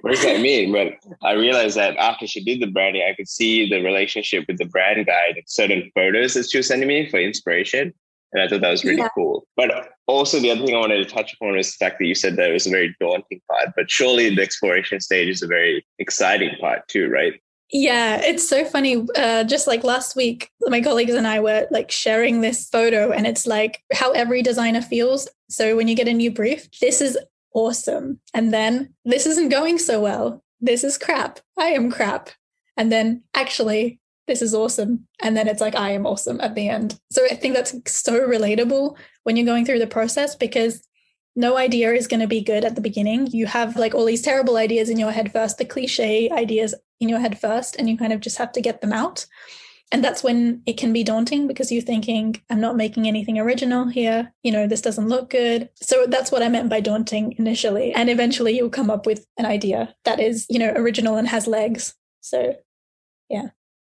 what 0.00 0.12
does 0.12 0.22
that 0.22 0.40
mean? 0.40 0.72
But 0.72 0.94
I 1.22 1.32
realized 1.32 1.76
that 1.76 1.96
after 1.96 2.26
she 2.26 2.42
did 2.42 2.60
the 2.60 2.70
branding, 2.70 3.02
I 3.08 3.14
could 3.14 3.28
see 3.28 3.68
the 3.68 3.82
relationship 3.82 4.44
with 4.48 4.58
the 4.58 4.64
brand 4.66 5.04
guide 5.06 5.36
and 5.36 5.44
certain 5.46 5.90
photos 5.94 6.34
that 6.34 6.50
she 6.50 6.58
was 6.58 6.68
sending 6.68 6.88
me 6.88 7.08
for 7.10 7.20
inspiration. 7.20 7.92
And 8.32 8.42
I 8.42 8.48
thought 8.48 8.62
that 8.62 8.70
was 8.70 8.84
really 8.84 8.98
yeah. 8.98 9.08
cool. 9.14 9.46
But 9.56 9.90
also, 10.06 10.40
the 10.40 10.50
other 10.50 10.66
thing 10.66 10.74
I 10.74 10.80
wanted 10.80 11.06
to 11.06 11.14
touch 11.14 11.34
upon 11.34 11.56
is 11.56 11.70
the 11.70 11.84
fact 11.84 11.98
that 12.00 12.06
you 12.06 12.16
said 12.16 12.36
that 12.36 12.50
it 12.50 12.52
was 12.52 12.66
a 12.66 12.70
very 12.70 12.94
daunting 12.98 13.40
part, 13.48 13.68
but 13.76 13.90
surely 13.90 14.34
the 14.34 14.42
exploration 14.42 15.00
stage 15.00 15.28
is 15.28 15.42
a 15.42 15.46
very 15.46 15.86
exciting 16.00 16.56
part 16.60 16.86
too, 16.88 17.08
right? 17.08 17.40
Yeah, 17.70 18.20
it's 18.22 18.48
so 18.48 18.64
funny. 18.64 19.06
Uh, 19.16 19.44
just 19.44 19.66
like 19.66 19.84
last 19.84 20.16
week, 20.16 20.50
my 20.62 20.80
colleagues 20.80 21.14
and 21.14 21.26
I 21.26 21.40
were 21.40 21.66
like 21.70 21.90
sharing 21.90 22.40
this 22.40 22.68
photo, 22.68 23.12
and 23.12 23.26
it's 23.26 23.46
like 23.46 23.82
how 23.92 24.10
every 24.12 24.42
designer 24.42 24.82
feels. 24.82 25.28
So 25.48 25.76
when 25.76 25.88
you 25.88 25.94
get 25.94 26.08
a 26.08 26.12
new 26.12 26.30
brief, 26.30 26.68
this 26.80 27.00
is 27.00 27.16
awesome. 27.54 28.20
And 28.34 28.52
then 28.52 28.94
this 29.04 29.26
isn't 29.26 29.48
going 29.48 29.78
so 29.78 30.00
well. 30.00 30.42
This 30.60 30.84
is 30.84 30.98
crap. 30.98 31.40
I 31.58 31.68
am 31.68 31.90
crap. 31.90 32.30
And 32.76 32.90
then 32.90 33.22
actually, 33.34 34.00
this 34.26 34.42
is 34.42 34.54
awesome. 34.54 35.06
And 35.22 35.36
then 35.36 35.48
it's 35.48 35.60
like, 35.60 35.74
I 35.74 35.90
am 35.90 36.06
awesome 36.06 36.40
at 36.40 36.54
the 36.54 36.68
end. 36.68 36.98
So 37.12 37.24
I 37.24 37.34
think 37.34 37.54
that's 37.54 37.74
so 37.86 38.26
relatable 38.26 38.96
when 39.22 39.36
you're 39.36 39.46
going 39.46 39.64
through 39.64 39.78
the 39.78 39.86
process 39.86 40.34
because 40.34 40.86
no 41.36 41.56
idea 41.56 41.92
is 41.92 42.06
going 42.06 42.20
to 42.20 42.26
be 42.26 42.40
good 42.40 42.64
at 42.64 42.74
the 42.74 42.80
beginning. 42.80 43.26
You 43.28 43.46
have 43.46 43.76
like 43.76 43.94
all 43.94 44.04
these 44.04 44.22
terrible 44.22 44.56
ideas 44.56 44.88
in 44.88 44.98
your 44.98 45.10
head 45.10 45.32
first, 45.32 45.58
the 45.58 45.64
cliche 45.64 46.30
ideas 46.30 46.74
in 47.00 47.08
your 47.08 47.18
head 47.18 47.38
first, 47.38 47.76
and 47.76 47.88
you 47.88 47.98
kind 47.98 48.12
of 48.12 48.20
just 48.20 48.38
have 48.38 48.52
to 48.52 48.60
get 48.60 48.80
them 48.80 48.92
out. 48.92 49.26
And 49.94 50.02
that's 50.02 50.24
when 50.24 50.60
it 50.66 50.76
can 50.76 50.92
be 50.92 51.04
daunting 51.04 51.46
because 51.46 51.70
you're 51.70 51.80
thinking, 51.80 52.42
I'm 52.50 52.60
not 52.60 52.76
making 52.76 53.06
anything 53.06 53.38
original 53.38 53.86
here. 53.86 54.34
You 54.42 54.50
know, 54.50 54.66
this 54.66 54.80
doesn't 54.80 55.08
look 55.08 55.30
good. 55.30 55.68
So 55.76 56.06
that's 56.08 56.32
what 56.32 56.42
I 56.42 56.48
meant 56.48 56.68
by 56.68 56.80
daunting 56.80 57.36
initially. 57.38 57.92
And 57.92 58.10
eventually 58.10 58.56
you'll 58.56 58.70
come 58.70 58.90
up 58.90 59.06
with 59.06 59.24
an 59.38 59.46
idea 59.46 59.94
that 60.04 60.18
is, 60.18 60.46
you 60.50 60.58
know, 60.58 60.72
original 60.74 61.16
and 61.16 61.28
has 61.28 61.46
legs. 61.46 61.94
So, 62.22 62.56
yeah. 63.30 63.50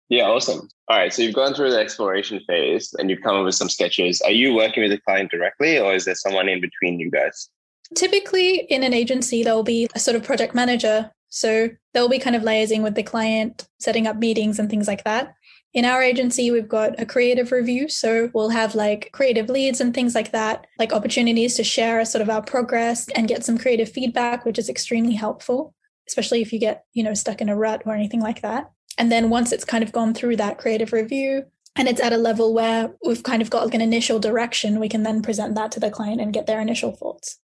Yeah, 0.10 0.24
awesome. 0.24 0.68
All 0.88 0.98
right. 0.98 1.14
So 1.14 1.22
you've 1.22 1.36
gone 1.36 1.54
through 1.54 1.70
the 1.70 1.80
exploration 1.80 2.40
phase 2.48 2.96
and 2.98 3.12
you've 3.12 3.22
come 3.22 3.36
up 3.36 3.46
with 3.46 3.54
some 3.54 3.70
sketches. 3.70 4.22
Are 4.22 4.32
you 4.32 4.56
working 4.56 4.82
with 4.82 4.92
the 4.92 5.02
client 5.02 5.30
directly 5.30 5.78
or 5.78 5.94
is 5.94 6.06
there 6.06 6.16
someone 6.16 6.50
in 6.50 6.62
between 6.62 7.00
you 7.00 7.12
guys? 7.12 7.48
Typically, 7.94 8.62
in 8.72 8.82
an 8.82 8.96
agency, 8.96 9.44
there'll 9.44 9.62
be 9.62 9.88
a 9.94 10.00
sort 10.00 10.18
of 10.18 10.24
project 10.24 10.56
manager. 10.56 11.12
So 11.30 11.70
they'll 11.94 12.10
be 12.10 12.20
kind 12.20 12.36
of 12.36 12.42
liaising 12.42 12.82
with 12.82 12.96
the 12.96 13.04
client, 13.04 13.68
setting 13.80 14.08
up 14.08 14.18
meetings 14.18 14.58
and 14.58 14.68
things 14.68 14.88
like 14.88 15.04
that. 15.04 15.36
In 15.74 15.86
our 15.86 16.02
agency, 16.02 16.52
we've 16.52 16.68
got 16.68 17.00
a 17.00 17.06
creative 17.06 17.52
review. 17.52 17.88
So 17.88 18.30
we'll 18.34 18.50
have 18.50 18.76
like 18.76 19.10
creative 19.14 19.50
leads 19.50 19.80
and 19.80 19.94
things 19.94 20.14
like 20.14 20.32
that, 20.32 20.68
like 20.78 20.92
opportunities 20.92 21.56
to 21.56 21.64
share 21.64 22.04
sort 22.04 22.22
of 22.22 22.30
our 22.30 22.42
progress 22.42 23.08
and 23.10 23.28
get 23.28 23.46
some 23.46 23.58
creative 23.58 23.90
feedback, 23.90 24.44
which 24.46 24.60
is 24.60 24.70
extremely 24.70 25.14
helpful, 25.14 25.74
especially 26.08 26.42
if 26.42 26.52
you 26.52 26.60
get, 26.60 26.86
you 26.94 27.04
know, 27.04 27.14
stuck 27.14 27.40
in 27.40 27.50
a 27.50 27.56
rut 27.56 27.84
or 27.86 27.94
anything 27.94 28.20
like 28.20 28.42
that. 28.42 28.70
And 28.98 29.12
then 29.12 29.30
once 29.30 29.54
it's 29.54 29.64
kind 29.64 29.84
of 29.84 29.94
gone 29.94 30.14
through 30.14 30.36
that 30.38 30.58
creative 30.58 30.92
review 30.92 31.46
and 31.78 31.88
it's 31.88 32.02
at 32.02 32.12
a 32.12 32.18
level 32.18 32.54
where 32.54 32.92
we've 33.06 33.24
kind 33.24 33.42
of 33.42 33.50
got 33.50 33.64
like 33.64 33.74
an 33.74 33.82
initial 33.82 34.20
direction, 34.20 34.80
we 34.80 34.90
can 34.90 35.04
then 35.04 35.22
present 35.22 35.56
that 35.56 35.72
to 35.72 35.80
the 35.80 35.90
client 35.90 36.20
and 36.20 36.34
get 36.34 36.48
their 36.48 36.60
initial 36.60 36.92
thoughts. 36.92 37.40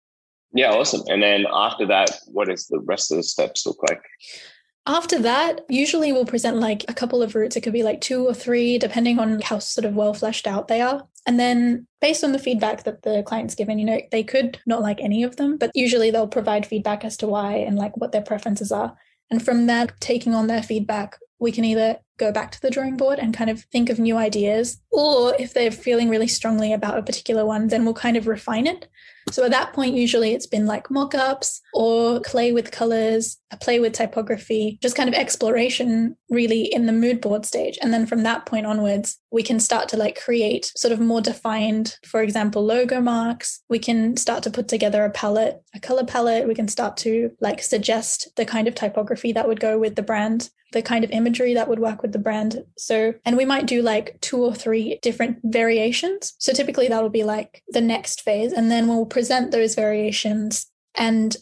Yeah, 0.52 0.72
awesome. 0.72 1.02
And 1.08 1.22
then 1.22 1.46
after 1.52 1.86
that, 1.86 2.18
what 2.26 2.48
does 2.48 2.66
the 2.66 2.80
rest 2.80 3.10
of 3.10 3.16
the 3.16 3.22
steps 3.22 3.66
look 3.66 3.78
like? 3.88 4.02
After 4.88 5.18
that, 5.18 5.66
usually 5.68 6.12
we'll 6.12 6.24
present 6.24 6.56
like 6.56 6.82
a 6.88 6.94
couple 6.94 7.22
of 7.22 7.34
routes. 7.34 7.56
It 7.56 7.60
could 7.60 7.74
be 7.74 7.82
like 7.82 8.00
two 8.00 8.26
or 8.26 8.32
three, 8.32 8.78
depending 8.78 9.18
on 9.18 9.42
how 9.42 9.58
sort 9.58 9.84
of 9.84 9.94
well 9.94 10.14
fleshed 10.14 10.46
out 10.46 10.68
they 10.68 10.80
are. 10.80 11.06
And 11.26 11.38
then 11.38 11.86
based 12.00 12.24
on 12.24 12.32
the 12.32 12.38
feedback 12.38 12.84
that 12.84 13.02
the 13.02 13.22
client's 13.22 13.54
given, 13.54 13.78
you 13.78 13.84
know, 13.84 14.00
they 14.10 14.24
could 14.24 14.58
not 14.64 14.80
like 14.80 14.98
any 15.02 15.24
of 15.24 15.36
them, 15.36 15.58
but 15.58 15.70
usually 15.74 16.10
they'll 16.10 16.26
provide 16.26 16.64
feedback 16.64 17.04
as 17.04 17.18
to 17.18 17.26
why 17.26 17.56
and 17.56 17.76
like 17.76 17.98
what 17.98 18.12
their 18.12 18.22
preferences 18.22 18.72
are. 18.72 18.96
And 19.30 19.44
from 19.44 19.66
that, 19.66 19.92
taking 20.00 20.34
on 20.34 20.46
their 20.46 20.62
feedback, 20.62 21.18
we 21.38 21.52
can 21.52 21.64
either 21.64 21.98
go 22.18 22.32
back 22.32 22.50
to 22.50 22.60
the 22.60 22.70
drawing 22.70 22.96
board 22.96 23.18
and 23.18 23.32
kind 23.32 23.48
of 23.48 23.62
think 23.64 23.88
of 23.88 23.98
new 23.98 24.16
ideas, 24.16 24.80
or 24.90 25.34
if 25.38 25.54
they're 25.54 25.70
feeling 25.70 26.08
really 26.08 26.26
strongly 26.26 26.72
about 26.72 26.98
a 26.98 27.02
particular 27.02 27.46
one, 27.46 27.68
then 27.68 27.84
we'll 27.84 27.94
kind 27.94 28.16
of 28.16 28.26
refine 28.26 28.66
it. 28.66 28.88
So 29.30 29.44
at 29.44 29.50
that 29.50 29.72
point, 29.72 29.94
usually 29.94 30.32
it's 30.32 30.46
been 30.46 30.66
like 30.66 30.90
mock 30.90 31.14
ups 31.14 31.60
or 31.74 32.20
play 32.20 32.50
with 32.50 32.70
colors, 32.70 33.38
a 33.50 33.56
play 33.56 33.78
with 33.78 33.92
typography, 33.92 34.78
just 34.82 34.96
kind 34.96 35.08
of 35.08 35.14
exploration 35.14 36.16
really 36.30 36.62
in 36.62 36.86
the 36.86 36.92
mood 36.92 37.20
board 37.20 37.44
stage. 37.44 37.78
And 37.82 37.92
then 37.92 38.06
from 38.06 38.22
that 38.22 38.46
point 38.46 38.66
onwards, 38.66 39.18
we 39.30 39.42
can 39.42 39.60
start 39.60 39.88
to 39.90 39.96
like 39.96 40.18
create 40.18 40.72
sort 40.76 40.92
of 40.92 41.00
more 41.00 41.20
defined, 41.20 41.96
for 42.06 42.22
example, 42.22 42.64
logo 42.64 43.00
marks. 43.00 43.60
We 43.68 43.78
can 43.78 44.16
start 44.16 44.42
to 44.44 44.50
put 44.50 44.66
together 44.66 45.04
a 45.04 45.10
palette, 45.10 45.62
a 45.74 45.80
color 45.80 46.04
palette. 46.04 46.48
We 46.48 46.54
can 46.54 46.68
start 46.68 46.96
to 46.98 47.30
like 47.40 47.62
suggest 47.62 48.28
the 48.36 48.46
kind 48.46 48.66
of 48.66 48.74
typography 48.74 49.32
that 49.32 49.46
would 49.46 49.60
go 49.60 49.78
with 49.78 49.94
the 49.94 50.02
brand, 50.02 50.48
the 50.72 50.82
kind 50.82 51.04
of 51.04 51.10
imagery 51.10 51.54
that 51.54 51.68
would 51.68 51.78
work 51.78 52.02
with 52.02 52.12
the 52.12 52.18
brand. 52.18 52.64
So, 52.76 53.14
and 53.24 53.36
we 53.36 53.44
might 53.44 53.66
do 53.66 53.82
like 53.82 54.20
two 54.20 54.42
or 54.42 54.54
three 54.54 54.98
different 55.02 55.38
variations. 55.44 56.34
So 56.38 56.52
typically 56.52 56.88
that'll 56.88 57.08
be 57.08 57.24
like 57.24 57.62
the 57.68 57.80
next 57.80 58.22
phase. 58.22 58.52
And 58.52 58.70
then 58.70 58.86
we'll 58.86 59.06
present 59.06 59.50
those 59.50 59.74
variations 59.74 60.66
and 60.94 61.36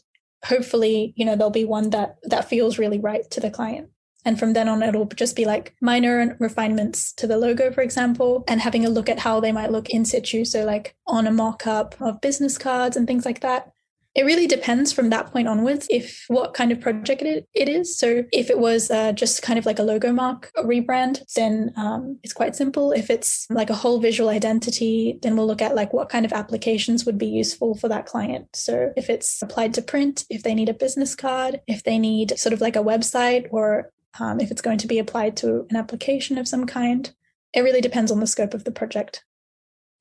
hopefully, 0.45 1.13
you 1.17 1.25
know, 1.25 1.35
there'll 1.35 1.51
be 1.51 1.65
one 1.65 1.91
that 1.91 2.17
that 2.25 2.49
feels 2.49 2.79
really 2.79 2.99
right 3.01 3.29
to 3.31 3.41
the 3.41 3.51
client. 3.51 3.91
And 4.25 4.39
from 4.39 4.55
then 4.55 4.69
on, 4.69 4.83
it'll 4.83 5.07
just 5.07 5.37
be 5.37 5.45
like 5.45 5.77
minor 5.81 6.37
refinements 6.41 7.13
to 7.15 7.29
the 7.29 7.39
logo, 7.39 7.71
for 7.71 7.81
example, 7.81 8.43
and 8.49 8.61
having 8.61 8.85
a 8.85 8.91
look 8.91 9.09
at 9.09 9.21
how 9.21 9.39
they 9.39 9.53
might 9.53 9.71
look 9.71 9.89
in 9.89 10.05
situ. 10.05 10.45
So, 10.45 10.65
like 10.65 10.97
on 11.07 11.29
a 11.29 11.33
mock 11.33 11.65
up 11.67 11.95
of 12.01 12.21
business 12.21 12.59
cards 12.59 12.97
and 12.97 13.07
things 13.07 13.25
like 13.25 13.41
that. 13.41 13.73
It 14.17 14.25
really 14.25 14.47
depends 14.47 14.95
from 14.95 15.11
that 15.11 15.31
point 15.31 15.47
onwards 15.47 15.87
if 15.91 16.25
what 16.29 16.55
kind 16.55 16.73
of 16.73 16.81
project 16.81 17.21
it, 17.21 17.47
it 17.53 17.69
is. 17.69 17.99
So 17.99 18.25
if 18.33 18.49
it 18.49 18.59
was 18.59 18.91
uh, 18.91 19.13
just 19.13 19.43
kind 19.43 19.59
of 19.59 19.67
like 19.67 19.79
a 19.79 19.83
logo 19.83 20.11
mark 20.11 20.51
a 20.57 20.63
rebrand, 20.63 21.21
then 21.35 21.71
um, 21.77 22.19
it's 22.23 22.33
quite 22.33 22.57
simple. 22.57 22.93
If 22.93 23.11
it's 23.11 23.47
like 23.51 23.69
a 23.69 23.75
whole 23.75 24.01
visual 24.01 24.31
identity, 24.31 25.19
then 25.21 25.37
we'll 25.37 25.47
look 25.47 25.61
at 25.61 25.75
like 25.75 25.93
what 25.93 26.09
kind 26.09 26.25
of 26.25 26.33
applications 26.33 27.05
would 27.05 27.19
be 27.19 27.27
useful 27.27 27.75
for 27.75 27.89
that 27.89 28.07
client. 28.07 28.49
So 28.55 28.91
if 28.97 29.11
it's 29.11 29.43
applied 29.43 29.75
to 29.75 29.83
print, 29.83 30.25
if 30.31 30.43
they 30.43 30.55
need 30.55 30.71
a 30.71 30.75
business 30.75 31.15
card, 31.15 31.61
if 31.67 31.85
they 31.85 31.99
need 31.99 32.39
sort 32.39 32.55
of 32.55 32.63
like 32.63 32.77
a 32.77 32.83
website 32.83 33.49
or 33.51 33.93
um, 34.19 34.41
if 34.41 34.51
it's 34.51 34.63
going 34.63 34.79
to 34.79 34.87
be 34.87 34.99
applied 34.99 35.37
to 35.37 35.67
an 35.69 35.77
application 35.77 36.39
of 36.39 36.49
some 36.49 36.65
kind. 36.65 37.13
It 37.53 37.61
really 37.61 37.83
depends 37.83 38.11
on 38.11 38.21
the 38.21 38.27
scope 38.27 38.55
of 38.55 38.65
the 38.65 38.73
project. 38.73 39.26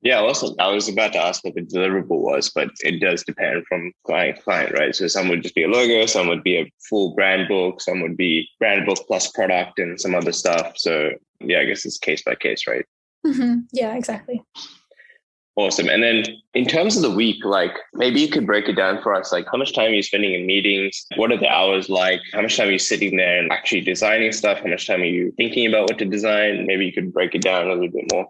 Yeah, 0.06 0.20
also 0.20 0.54
I 0.60 0.68
was 0.68 0.88
about 0.88 1.12
to 1.14 1.18
ask 1.18 1.42
what 1.42 1.56
the 1.56 1.62
deliverable 1.62 2.20
was, 2.20 2.48
but 2.48 2.70
it 2.84 3.00
does 3.00 3.24
depend 3.24 3.66
from 3.66 3.92
client 4.04 4.36
to 4.36 4.42
client, 4.44 4.72
right? 4.78 4.94
So 4.94 5.08
some 5.08 5.26
would 5.28 5.42
just 5.42 5.56
be 5.56 5.64
a 5.64 5.68
logo, 5.68 6.06
some 6.06 6.28
would 6.28 6.44
be 6.44 6.58
a 6.58 6.70
full 6.88 7.12
brand 7.16 7.48
book, 7.48 7.80
some 7.80 8.00
would 8.02 8.16
be 8.16 8.48
brand 8.60 8.86
book 8.86 8.98
plus 9.08 9.26
product 9.32 9.80
and 9.80 10.00
some 10.00 10.14
other 10.14 10.30
stuff. 10.30 10.74
So 10.78 11.10
yeah, 11.40 11.58
I 11.58 11.64
guess 11.64 11.84
it's 11.84 11.98
case 11.98 12.22
by 12.22 12.36
case, 12.36 12.68
right? 12.68 12.84
Mm-hmm. 13.26 13.62
Yeah, 13.72 13.96
exactly. 13.96 14.44
Awesome. 15.56 15.88
And 15.88 16.04
then 16.04 16.24
in 16.54 16.66
terms 16.66 16.94
of 16.94 17.02
the 17.02 17.10
week, 17.10 17.44
like 17.44 17.72
maybe 17.92 18.20
you 18.20 18.28
could 18.28 18.46
break 18.46 18.68
it 18.68 18.76
down 18.76 19.02
for 19.02 19.12
us. 19.12 19.32
Like 19.32 19.46
how 19.50 19.58
much 19.58 19.74
time 19.74 19.90
are 19.90 19.94
you 19.94 20.04
spending 20.04 20.34
in 20.34 20.46
meetings? 20.46 21.04
What 21.16 21.32
are 21.32 21.36
the 21.36 21.48
hours 21.48 21.88
like? 21.88 22.20
How 22.32 22.42
much 22.42 22.56
time 22.56 22.68
are 22.68 22.72
you 22.72 22.78
sitting 22.78 23.16
there 23.16 23.40
and 23.40 23.50
actually 23.50 23.80
designing 23.80 24.30
stuff? 24.30 24.60
How 24.60 24.68
much 24.68 24.86
time 24.86 25.02
are 25.02 25.04
you 25.04 25.32
thinking 25.36 25.66
about 25.66 25.88
what 25.88 25.98
to 25.98 26.04
design? 26.04 26.64
Maybe 26.64 26.86
you 26.86 26.92
could 26.92 27.12
break 27.12 27.34
it 27.34 27.42
down 27.42 27.66
a 27.66 27.72
little 27.74 27.90
bit 27.90 28.04
more. 28.12 28.28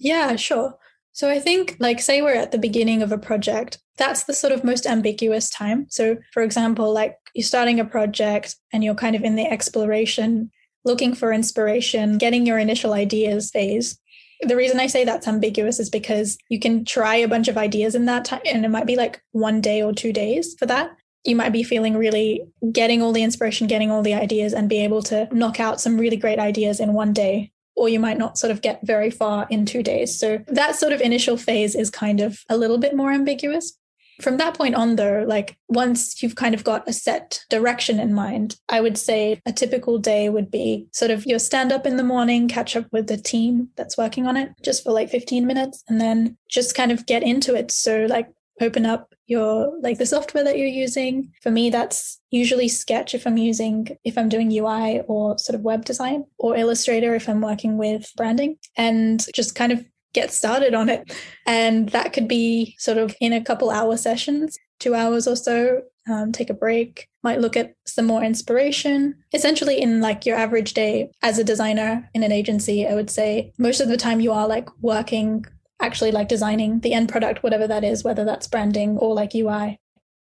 Yeah, 0.00 0.34
sure. 0.34 0.76
So 1.14 1.30
I 1.30 1.38
think, 1.38 1.76
like, 1.78 2.00
say 2.00 2.22
we're 2.22 2.34
at 2.34 2.50
the 2.50 2.58
beginning 2.58 3.00
of 3.00 3.12
a 3.12 3.18
project, 3.18 3.78
that's 3.96 4.24
the 4.24 4.34
sort 4.34 4.52
of 4.52 4.64
most 4.64 4.84
ambiguous 4.84 5.48
time. 5.48 5.86
So, 5.88 6.16
for 6.32 6.42
example, 6.42 6.92
like 6.92 7.16
you're 7.34 7.44
starting 7.44 7.78
a 7.78 7.84
project 7.84 8.56
and 8.72 8.82
you're 8.82 8.96
kind 8.96 9.14
of 9.14 9.22
in 9.22 9.36
the 9.36 9.46
exploration, 9.46 10.50
looking 10.84 11.14
for 11.14 11.32
inspiration, 11.32 12.18
getting 12.18 12.44
your 12.44 12.58
initial 12.58 12.94
ideas 12.94 13.52
phase. 13.52 13.96
The 14.40 14.56
reason 14.56 14.80
I 14.80 14.88
say 14.88 15.04
that's 15.04 15.28
ambiguous 15.28 15.78
is 15.78 15.88
because 15.88 16.36
you 16.48 16.58
can 16.58 16.84
try 16.84 17.14
a 17.14 17.28
bunch 17.28 17.46
of 17.46 17.56
ideas 17.56 17.94
in 17.94 18.06
that 18.06 18.24
time, 18.24 18.42
and 18.44 18.64
it 18.64 18.70
might 18.70 18.86
be 18.86 18.96
like 18.96 19.22
one 19.30 19.60
day 19.60 19.82
or 19.82 19.92
two 19.92 20.12
days 20.12 20.56
for 20.58 20.66
that. 20.66 20.90
You 21.24 21.36
might 21.36 21.52
be 21.52 21.62
feeling 21.62 21.96
really 21.96 22.42
getting 22.72 23.00
all 23.00 23.12
the 23.12 23.22
inspiration, 23.22 23.68
getting 23.68 23.92
all 23.92 24.02
the 24.02 24.14
ideas, 24.14 24.52
and 24.52 24.68
be 24.68 24.82
able 24.82 25.02
to 25.04 25.28
knock 25.32 25.60
out 25.60 25.80
some 25.80 25.96
really 25.96 26.16
great 26.16 26.40
ideas 26.40 26.80
in 26.80 26.92
one 26.92 27.12
day 27.12 27.52
or 27.76 27.88
you 27.88 28.00
might 28.00 28.18
not 28.18 28.38
sort 28.38 28.50
of 28.50 28.62
get 28.62 28.80
very 28.84 29.10
far 29.10 29.46
in 29.50 29.66
two 29.66 29.82
days. 29.82 30.18
So 30.18 30.42
that 30.48 30.76
sort 30.76 30.92
of 30.92 31.00
initial 31.00 31.36
phase 31.36 31.74
is 31.74 31.90
kind 31.90 32.20
of 32.20 32.40
a 32.48 32.56
little 32.56 32.78
bit 32.78 32.94
more 32.94 33.12
ambiguous. 33.12 33.78
From 34.20 34.36
that 34.36 34.54
point 34.54 34.76
on, 34.76 34.94
though, 34.94 35.24
like 35.26 35.56
once 35.68 36.22
you've 36.22 36.36
kind 36.36 36.54
of 36.54 36.62
got 36.62 36.88
a 36.88 36.92
set 36.92 37.44
direction 37.50 37.98
in 37.98 38.14
mind, 38.14 38.56
I 38.68 38.80
would 38.80 38.96
say 38.96 39.40
a 39.44 39.52
typical 39.52 39.98
day 39.98 40.28
would 40.28 40.50
be 40.50 40.86
sort 40.92 41.10
of 41.10 41.26
your 41.26 41.40
stand 41.40 41.72
up 41.72 41.84
in 41.84 41.96
the 41.96 42.04
morning, 42.04 42.46
catch 42.46 42.76
up 42.76 42.86
with 42.92 43.08
the 43.08 43.16
team 43.16 43.70
that's 43.76 43.98
working 43.98 44.26
on 44.26 44.36
it 44.36 44.50
just 44.62 44.84
for 44.84 44.92
like 44.92 45.10
15 45.10 45.46
minutes, 45.46 45.82
and 45.88 46.00
then 46.00 46.36
just 46.48 46.76
kind 46.76 46.92
of 46.92 47.06
get 47.06 47.24
into 47.24 47.56
it. 47.56 47.72
So, 47.72 48.06
like, 48.08 48.28
open 48.60 48.86
up 48.86 49.14
your 49.26 49.78
like 49.80 49.98
the 49.98 50.06
software 50.06 50.44
that 50.44 50.58
you're 50.58 50.66
using. 50.66 51.32
For 51.42 51.50
me, 51.50 51.70
that's 51.70 52.20
usually 52.30 52.68
Sketch 52.68 53.14
if 53.14 53.26
I'm 53.26 53.36
using 53.36 53.96
if 54.04 54.16
I'm 54.18 54.28
doing 54.28 54.52
UI 54.52 55.00
or 55.06 55.38
sort 55.38 55.54
of 55.54 55.62
web 55.62 55.84
design, 55.84 56.24
or 56.38 56.56
Illustrator 56.56 57.14
if 57.14 57.28
I'm 57.28 57.40
working 57.40 57.78
with 57.78 58.10
branding, 58.16 58.56
and 58.76 59.24
just 59.34 59.54
kind 59.54 59.72
of 59.72 59.84
get 60.12 60.32
started 60.32 60.74
on 60.74 60.88
it. 60.88 61.12
And 61.46 61.88
that 61.90 62.12
could 62.12 62.28
be 62.28 62.76
sort 62.78 62.98
of 62.98 63.14
in 63.20 63.32
a 63.32 63.42
couple 63.42 63.70
hour 63.70 63.96
sessions, 63.96 64.56
two 64.78 64.94
hours 64.94 65.26
or 65.26 65.36
so. 65.36 65.82
Um, 66.06 66.32
take 66.32 66.50
a 66.50 66.54
break, 66.54 67.08
might 67.22 67.40
look 67.40 67.56
at 67.56 67.74
some 67.86 68.04
more 68.04 68.22
inspiration. 68.22 69.14
Essentially, 69.32 69.80
in 69.80 70.02
like 70.02 70.26
your 70.26 70.36
average 70.36 70.74
day 70.74 71.10
as 71.22 71.38
a 71.38 71.44
designer 71.44 72.10
in 72.12 72.22
an 72.22 72.30
agency, 72.30 72.86
I 72.86 72.94
would 72.94 73.08
say 73.08 73.54
most 73.56 73.80
of 73.80 73.88
the 73.88 73.96
time 73.96 74.20
you 74.20 74.30
are 74.30 74.46
like 74.46 74.68
working 74.82 75.46
actually 75.84 76.12
like 76.12 76.28
designing 76.28 76.80
the 76.80 76.94
end 76.94 77.08
product, 77.08 77.42
whatever 77.42 77.66
that 77.66 77.84
is, 77.84 78.02
whether 78.02 78.24
that's 78.24 78.48
branding 78.48 78.96
or 78.98 79.14
like 79.14 79.34
UI. 79.34 79.78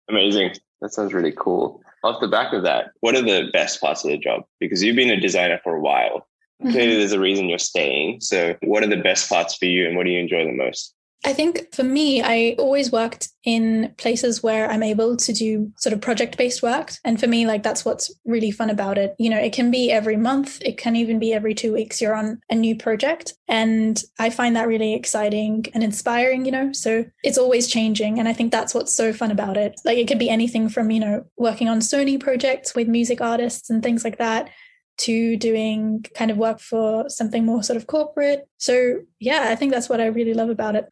Amazing. 0.09 0.55
That 0.81 0.93
sounds 0.93 1.13
really 1.13 1.33
cool. 1.37 1.81
Off 2.03 2.19
the 2.19 2.27
back 2.27 2.51
of 2.53 2.63
that, 2.63 2.91
what 3.01 3.15
are 3.15 3.21
the 3.21 3.49
best 3.53 3.79
parts 3.79 4.03
of 4.03 4.09
the 4.09 4.17
job? 4.17 4.43
Because 4.59 4.83
you've 4.83 4.95
been 4.95 5.11
a 5.11 5.19
designer 5.19 5.59
for 5.63 5.75
a 5.75 5.79
while. 5.79 6.27
Mm-hmm. 6.61 6.71
Clearly, 6.71 6.97
there's 6.97 7.11
a 7.11 7.19
reason 7.19 7.47
you're 7.47 7.59
staying. 7.59 8.21
So, 8.21 8.55
what 8.61 8.83
are 8.83 8.87
the 8.87 8.97
best 8.97 9.29
parts 9.29 9.55
for 9.55 9.65
you 9.65 9.87
and 9.87 9.95
what 9.95 10.05
do 10.05 10.11
you 10.11 10.19
enjoy 10.19 10.45
the 10.45 10.51
most? 10.51 10.93
I 11.23 11.33
think 11.33 11.73
for 11.73 11.83
me, 11.83 12.21
I 12.21 12.55
always 12.57 12.91
worked 12.91 13.29
in 13.43 13.93
places 13.97 14.41
where 14.41 14.69
I'm 14.69 14.81
able 14.81 15.15
to 15.17 15.33
do 15.33 15.71
sort 15.77 15.93
of 15.93 16.01
project 16.01 16.37
based 16.37 16.63
work. 16.63 16.93
And 17.03 17.19
for 17.19 17.27
me, 17.27 17.45
like 17.45 17.61
that's 17.61 17.85
what's 17.85 18.11
really 18.25 18.49
fun 18.49 18.69
about 18.71 18.97
it. 18.97 19.15
You 19.19 19.29
know, 19.29 19.37
it 19.37 19.53
can 19.53 19.69
be 19.69 19.91
every 19.91 20.17
month, 20.17 20.61
it 20.63 20.77
can 20.77 20.95
even 20.95 21.19
be 21.19 21.33
every 21.33 21.53
two 21.53 21.73
weeks 21.73 22.01
you're 22.01 22.15
on 22.15 22.41
a 22.49 22.55
new 22.55 22.75
project. 22.75 23.33
And 23.47 24.03
I 24.17 24.31
find 24.31 24.55
that 24.55 24.67
really 24.67 24.93
exciting 24.93 25.65
and 25.73 25.83
inspiring, 25.83 26.45
you 26.45 26.51
know. 26.51 26.71
So 26.73 27.05
it's 27.23 27.37
always 27.37 27.67
changing. 27.67 28.17
And 28.17 28.27
I 28.27 28.33
think 28.33 28.51
that's 28.51 28.73
what's 28.73 28.93
so 28.93 29.13
fun 29.13 29.29
about 29.29 29.57
it. 29.57 29.79
Like 29.85 29.99
it 29.99 30.07
could 30.07 30.19
be 30.19 30.29
anything 30.29 30.69
from, 30.69 30.89
you 30.89 30.99
know, 30.99 31.25
working 31.37 31.69
on 31.69 31.79
Sony 31.79 32.19
projects 32.19 32.73
with 32.73 32.87
music 32.87 33.21
artists 33.21 33.69
and 33.69 33.83
things 33.83 34.03
like 34.03 34.17
that 34.17 34.49
to 34.97 35.37
doing 35.37 36.05
kind 36.15 36.31
of 36.31 36.37
work 36.37 36.59
for 36.59 37.09
something 37.09 37.45
more 37.45 37.63
sort 37.63 37.77
of 37.77 37.87
corporate. 37.87 38.47
So, 38.57 38.99
yeah, 39.19 39.47
I 39.49 39.55
think 39.55 39.71
that's 39.71 39.89
what 39.89 40.01
I 40.01 40.07
really 40.07 40.33
love 40.33 40.49
about 40.49 40.75
it. 40.75 40.85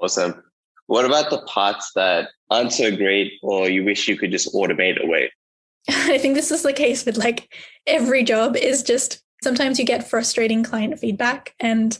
Awesome. 0.00 0.42
What 0.86 1.04
about 1.04 1.30
the 1.30 1.42
parts 1.42 1.92
that 1.94 2.30
aren't 2.50 2.72
so 2.72 2.94
great 2.94 3.32
or 3.42 3.68
you 3.68 3.84
wish 3.84 4.08
you 4.08 4.16
could 4.16 4.30
just 4.30 4.54
automate 4.54 5.02
away? 5.02 5.30
I 5.88 6.18
think 6.18 6.34
this 6.34 6.50
is 6.50 6.62
the 6.62 6.72
case 6.72 7.04
with 7.04 7.16
like 7.16 7.52
every 7.86 8.22
job 8.22 8.56
is 8.56 8.82
just 8.82 9.22
sometimes 9.42 9.78
you 9.78 9.84
get 9.84 10.08
frustrating 10.08 10.62
client 10.62 10.98
feedback 10.98 11.54
and 11.60 11.98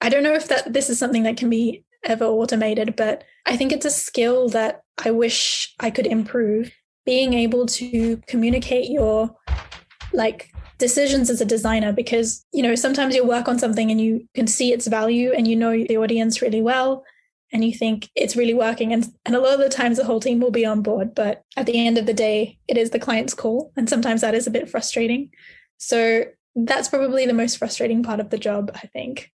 I 0.00 0.08
don't 0.08 0.22
know 0.22 0.34
if 0.34 0.48
that 0.48 0.72
this 0.72 0.90
is 0.90 0.98
something 0.98 1.22
that 1.24 1.36
can 1.36 1.50
be 1.50 1.84
ever 2.04 2.24
automated 2.24 2.94
but 2.96 3.24
I 3.46 3.56
think 3.56 3.72
it's 3.72 3.86
a 3.86 3.90
skill 3.90 4.48
that 4.50 4.82
I 5.04 5.10
wish 5.10 5.74
I 5.80 5.90
could 5.90 6.06
improve 6.06 6.72
being 7.04 7.34
able 7.34 7.66
to 7.66 8.20
communicate 8.26 8.90
your 8.90 9.34
like 10.12 10.50
decisions 10.78 11.30
as 11.30 11.40
a 11.40 11.46
designer 11.46 11.92
because 11.92 12.44
you 12.52 12.62
know 12.62 12.74
sometimes 12.74 13.14
you 13.14 13.26
work 13.26 13.48
on 13.48 13.58
something 13.58 13.90
and 13.90 14.00
you 14.00 14.28
can 14.34 14.46
see 14.46 14.72
its 14.72 14.86
value 14.86 15.32
and 15.32 15.48
you 15.48 15.56
know 15.56 15.72
the 15.72 15.96
audience 15.96 16.42
really 16.42 16.62
well 16.62 17.02
and 17.56 17.64
you 17.64 17.72
think 17.72 18.10
it's 18.14 18.36
really 18.36 18.52
working. 18.52 18.92
And, 18.92 19.10
and 19.24 19.34
a 19.34 19.40
lot 19.40 19.54
of 19.54 19.60
the 19.60 19.70
times 19.70 19.96
the 19.96 20.04
whole 20.04 20.20
team 20.20 20.40
will 20.40 20.50
be 20.50 20.66
on 20.66 20.82
board, 20.82 21.14
but 21.14 21.42
at 21.56 21.64
the 21.64 21.86
end 21.86 21.96
of 21.96 22.04
the 22.04 22.12
day, 22.12 22.58
it 22.68 22.76
is 22.76 22.90
the 22.90 22.98
client's 22.98 23.32
call. 23.32 23.72
And 23.78 23.88
sometimes 23.88 24.20
that 24.20 24.34
is 24.34 24.46
a 24.46 24.50
bit 24.50 24.68
frustrating. 24.68 25.30
So 25.78 26.24
that's 26.54 26.88
probably 26.88 27.24
the 27.24 27.32
most 27.32 27.56
frustrating 27.56 28.02
part 28.02 28.20
of 28.20 28.28
the 28.28 28.36
job, 28.36 28.72
I 28.74 28.88
think. 28.88 29.32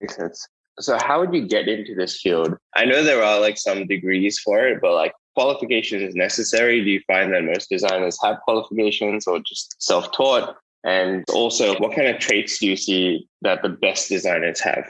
Makes 0.00 0.14
sense. 0.14 0.46
So 0.78 0.96
how 0.96 1.18
would 1.18 1.34
you 1.34 1.48
get 1.48 1.66
into 1.66 1.96
this 1.96 2.20
field? 2.20 2.56
I 2.76 2.84
know 2.84 3.02
there 3.02 3.24
are 3.24 3.40
like 3.40 3.58
some 3.58 3.84
degrees 3.88 4.38
for 4.38 4.64
it, 4.68 4.80
but 4.80 4.94
like 4.94 5.12
qualifications 5.34 6.04
is 6.04 6.14
necessary? 6.14 6.84
Do 6.84 6.90
you 6.90 7.00
find 7.08 7.34
that 7.34 7.42
most 7.42 7.68
designers 7.68 8.16
have 8.22 8.38
qualifications 8.44 9.26
or 9.26 9.40
just 9.40 9.74
self 9.82 10.12
taught? 10.12 10.56
And 10.84 11.24
also, 11.32 11.74
what 11.80 11.96
kind 11.96 12.06
of 12.06 12.20
traits 12.20 12.60
do 12.60 12.68
you 12.68 12.76
see 12.76 13.26
that 13.42 13.62
the 13.62 13.70
best 13.70 14.08
designers 14.08 14.60
have? 14.60 14.88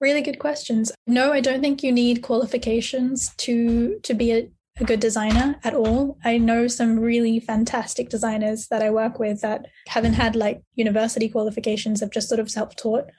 Really 0.00 0.22
good 0.22 0.38
questions. 0.38 0.92
No, 1.06 1.32
I 1.32 1.40
don't 1.40 1.60
think 1.60 1.82
you 1.82 1.92
need 1.92 2.22
qualifications 2.22 3.34
to 3.38 3.98
to 4.02 4.14
be 4.14 4.32
a, 4.32 4.48
a 4.78 4.84
good 4.84 5.00
designer 5.00 5.56
at 5.64 5.74
all. 5.74 6.18
I 6.24 6.36
know 6.38 6.68
some 6.68 6.98
really 6.98 7.40
fantastic 7.40 8.10
designers 8.10 8.68
that 8.68 8.82
I 8.82 8.90
work 8.90 9.18
with 9.18 9.40
that 9.40 9.66
haven't 9.88 10.14
had 10.14 10.36
like 10.36 10.62
university 10.74 11.28
qualifications, 11.28 12.00
have 12.00 12.10
just 12.10 12.28
sort 12.28 12.40
of 12.40 12.50
self-taught. 12.50 13.10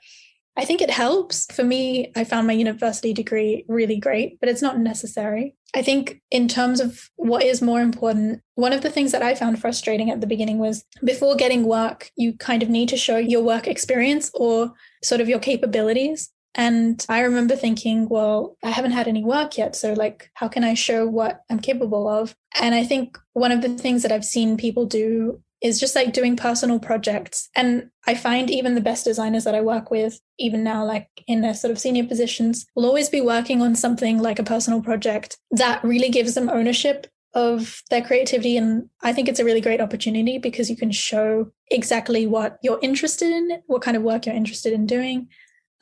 I 0.58 0.66
think 0.66 0.82
it 0.82 0.90
helps. 0.90 1.46
For 1.54 1.64
me, 1.64 2.12
I 2.16 2.24
found 2.24 2.48
my 2.48 2.54
university 2.54 3.14
degree 3.14 3.64
really 3.68 3.98
great, 3.98 4.40
but 4.40 4.50
it's 4.50 4.62
not 4.62 4.80
necessary. 4.80 5.56
I 5.76 5.84
think, 5.84 6.20
in 6.32 6.48
terms 6.48 6.80
of 6.80 7.10
what 7.16 7.44
is 7.44 7.62
more 7.62 7.80
important, 7.80 8.42
one 8.56 8.74
of 8.74 8.82
the 8.82 8.90
things 8.90 9.12
that 9.12 9.22
I 9.22 9.36
found 9.36 9.62
frustrating 9.62 10.10
at 10.10 10.20
the 10.20 10.26
beginning 10.26 10.58
was 10.58 10.84
before 11.04 11.36
getting 11.36 11.66
work, 11.66 12.10
you 12.16 12.34
kind 12.34 12.64
of 12.64 12.70
need 12.70 12.90
to 12.90 12.98
show 12.98 13.18
your 13.18 13.44
work 13.44 13.68
experience 13.68 14.32
or 14.34 14.74
sort 15.04 15.22
of 15.22 15.30
your 15.30 15.40
capabilities. 15.40 16.32
And 16.56 17.06
I 17.08 17.22
remember 17.22 17.56
thinking, 17.56 18.10
well, 18.10 18.58
I 18.63 18.72
haven't 18.72 18.92
had 18.92 19.08
any 19.08 19.24
work 19.24 19.58
yet. 19.58 19.75
So, 19.75 19.94
like, 19.94 20.32
how 20.34 20.48
can 20.48 20.63
I 20.63 20.74
show 20.74 21.06
what 21.06 21.44
I'm 21.50 21.60
capable 21.60 22.08
of? 22.08 22.36
And 22.60 22.74
I 22.74 22.84
think 22.84 23.18
one 23.34 23.51
of 23.51 23.62
the 23.62 23.70
things 23.70 24.01
that 24.01 24.12
I've 24.12 24.25
seen 24.25 24.58
people 24.58 24.86
do 24.86 25.42
is 25.62 25.80
just 25.80 25.96
like 25.96 26.13
doing 26.13 26.36
personal 26.36 26.80
projects. 26.80 27.50
And 27.56 27.89
I 28.06 28.16
find 28.16 28.50
even 28.50 28.75
the 28.75 28.82
best 28.82 29.06
designers 29.06 29.44
that 29.44 29.56
I 29.56 29.62
work 29.62 29.89
with, 29.89 30.20
even 30.38 30.63
now, 30.63 30.86
like 30.86 31.10
in 31.27 31.42
their 31.42 31.54
sort 31.54 31.72
of 31.72 31.80
senior 31.80 32.06
positions, 32.06 32.66
will 32.75 32.86
always 32.86 33.10
be 33.10 33.22
working 33.22 33.62
on 33.62 33.75
something 33.75 34.20
like 34.20 34.39
a 34.39 34.44
personal 34.44 34.82
project 34.82 35.38
that 35.51 35.84
really 35.84 36.10
gives 36.10 36.36
them 36.36 36.50
ownership 36.50 37.08
of 37.34 37.82
their 37.89 38.01
creativity. 38.01 38.58
And 38.58 38.89
I 39.01 39.13
think 39.13 39.27
it's 39.27 39.39
a 39.39 39.46
really 39.46 39.62
great 39.62 39.82
opportunity 39.82 40.38
because 40.38 40.70
you 40.70 40.75
can 40.75 40.92
show 40.92 41.51
exactly 41.70 42.25
what 42.25 42.58
you're 42.62 42.80
interested 42.82 43.32
in, 43.32 43.62
what 43.68 43.82
kind 43.82 43.98
of 43.98 44.04
work 44.04 44.25
you're 44.25 44.36
interested 44.36 44.74
in 44.74 44.86
doing, 44.86 45.27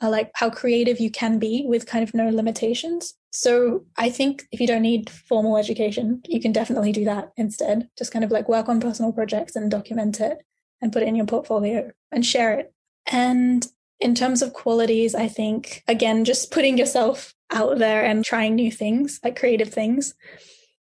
uh, 0.02 0.10
like 0.10 0.30
how 0.34 0.50
creative 0.50 1.00
you 1.00 1.10
can 1.10 1.38
be 1.38 1.64
with 1.66 1.86
kind 1.86 2.02
of 2.02 2.14
no 2.14 2.28
limitations. 2.28 3.14
So 3.30 3.84
I 3.96 4.10
think 4.10 4.44
if 4.52 4.60
you 4.60 4.66
don't 4.66 4.82
need 4.82 5.10
formal 5.10 5.56
education, 5.56 6.22
you 6.26 6.40
can 6.40 6.52
definitely 6.52 6.92
do 6.92 7.04
that 7.04 7.32
instead. 7.36 7.88
Just 7.98 8.12
kind 8.12 8.24
of 8.24 8.30
like 8.30 8.48
work 8.48 8.68
on 8.68 8.80
personal 8.80 9.12
projects 9.12 9.56
and 9.56 9.70
document 9.70 10.20
it 10.20 10.38
and 10.80 10.92
put 10.92 11.02
it 11.02 11.08
in 11.08 11.16
your 11.16 11.26
portfolio 11.26 11.90
and 12.12 12.24
share 12.24 12.58
it. 12.58 12.72
And 13.10 13.66
in 14.00 14.14
terms 14.14 14.42
of 14.42 14.52
qualities, 14.52 15.14
I 15.14 15.28
think, 15.28 15.82
again, 15.88 16.24
just 16.24 16.50
putting 16.50 16.76
yourself 16.76 17.34
out 17.50 17.78
there 17.78 18.04
and 18.04 18.24
trying 18.24 18.54
new 18.54 18.70
things, 18.70 19.20
like 19.24 19.38
creative 19.38 19.72
things. 19.72 20.14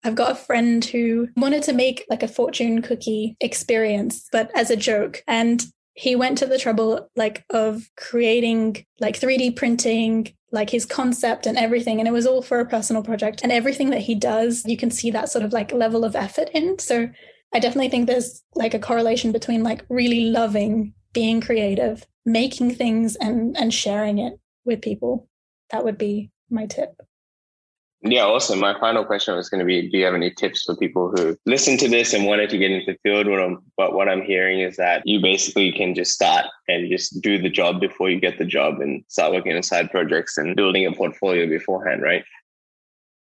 I've 0.03 0.15
got 0.15 0.31
a 0.31 0.35
friend 0.35 0.83
who 0.83 1.27
wanted 1.35 1.63
to 1.63 1.73
make 1.73 2.05
like 2.09 2.23
a 2.23 2.27
fortune 2.27 2.81
cookie 2.81 3.35
experience, 3.39 4.27
but 4.31 4.51
as 4.55 4.69
a 4.69 4.75
joke. 4.75 5.23
And 5.27 5.65
he 5.97 6.15
went 6.15 6.37
to 6.37 6.45
the 6.45 6.59
trouble 6.59 7.09
like 7.15 7.43
of 7.49 7.89
creating 7.97 8.85
like 8.99 9.19
3D 9.19 9.55
printing 9.55 10.31
like 10.51 10.69
his 10.69 10.85
concept 10.85 11.47
and 11.47 11.57
everything 11.57 11.99
and 11.99 12.07
it 12.07 12.11
was 12.11 12.27
all 12.27 12.43
for 12.43 12.59
a 12.59 12.65
personal 12.65 13.01
project. 13.03 13.41
And 13.41 13.51
everything 13.51 13.89
that 13.89 14.01
he 14.01 14.13
does 14.13 14.63
you 14.65 14.77
can 14.77 14.91
see 14.91 15.09
that 15.11 15.29
sort 15.29 15.43
of 15.43 15.51
like 15.51 15.73
level 15.73 16.05
of 16.05 16.15
effort 16.15 16.49
in. 16.53 16.77
So 16.77 17.09
I 17.53 17.59
definitely 17.59 17.89
think 17.89 18.05
there's 18.05 18.43
like 18.53 18.75
a 18.75 18.79
correlation 18.79 19.31
between 19.31 19.63
like 19.63 19.85
really 19.89 20.25
loving 20.25 20.93
being 21.13 21.41
creative 21.41 22.05
making 22.25 22.75
things 22.75 23.15
and 23.15 23.57
and 23.57 23.73
sharing 23.73 24.19
it 24.19 24.39
with 24.65 24.81
people. 24.81 25.27
That 25.71 25.83
would 25.83 25.97
be 25.97 26.29
my 26.49 26.67
tip 26.67 27.01
yeah, 28.01 28.25
awesome. 28.25 28.59
My 28.59 28.79
final 28.79 29.03
question 29.03 29.35
was 29.35 29.49
going 29.49 29.59
to 29.59 29.65
be: 29.65 29.89
Do 29.89 29.97
you 29.97 30.05
have 30.05 30.13
any 30.13 30.31
tips 30.31 30.63
for 30.63 30.75
people 30.75 31.11
who 31.15 31.35
listen 31.45 31.77
to 31.77 31.89
this 31.89 32.13
and 32.13 32.25
wanted 32.25 32.49
to 32.51 32.57
get 32.57 32.71
into 32.71 32.91
the 32.91 32.97
field? 33.01 33.27
What 33.27 33.41
I'm, 33.41 33.63
but 33.75 33.93
what 33.93 34.07
I'm 34.07 34.21
hearing 34.21 34.59
is 34.59 34.77
that 34.77 35.01
you 35.05 35.19
basically 35.19 35.71
can 35.71 35.95
just 35.95 36.11
start 36.11 36.45
and 36.67 36.89
just 36.91 37.21
do 37.21 37.41
the 37.41 37.49
job 37.49 37.79
before 37.79 38.09
you 38.09 38.19
get 38.19 38.37
the 38.37 38.45
job, 38.45 38.81
and 38.81 39.03
start 39.07 39.33
working 39.33 39.55
on 39.55 39.63
side 39.63 39.89
projects 39.89 40.37
and 40.37 40.55
building 40.55 40.85
a 40.85 40.91
portfolio 40.91 41.47
beforehand, 41.47 42.03
right? 42.03 42.23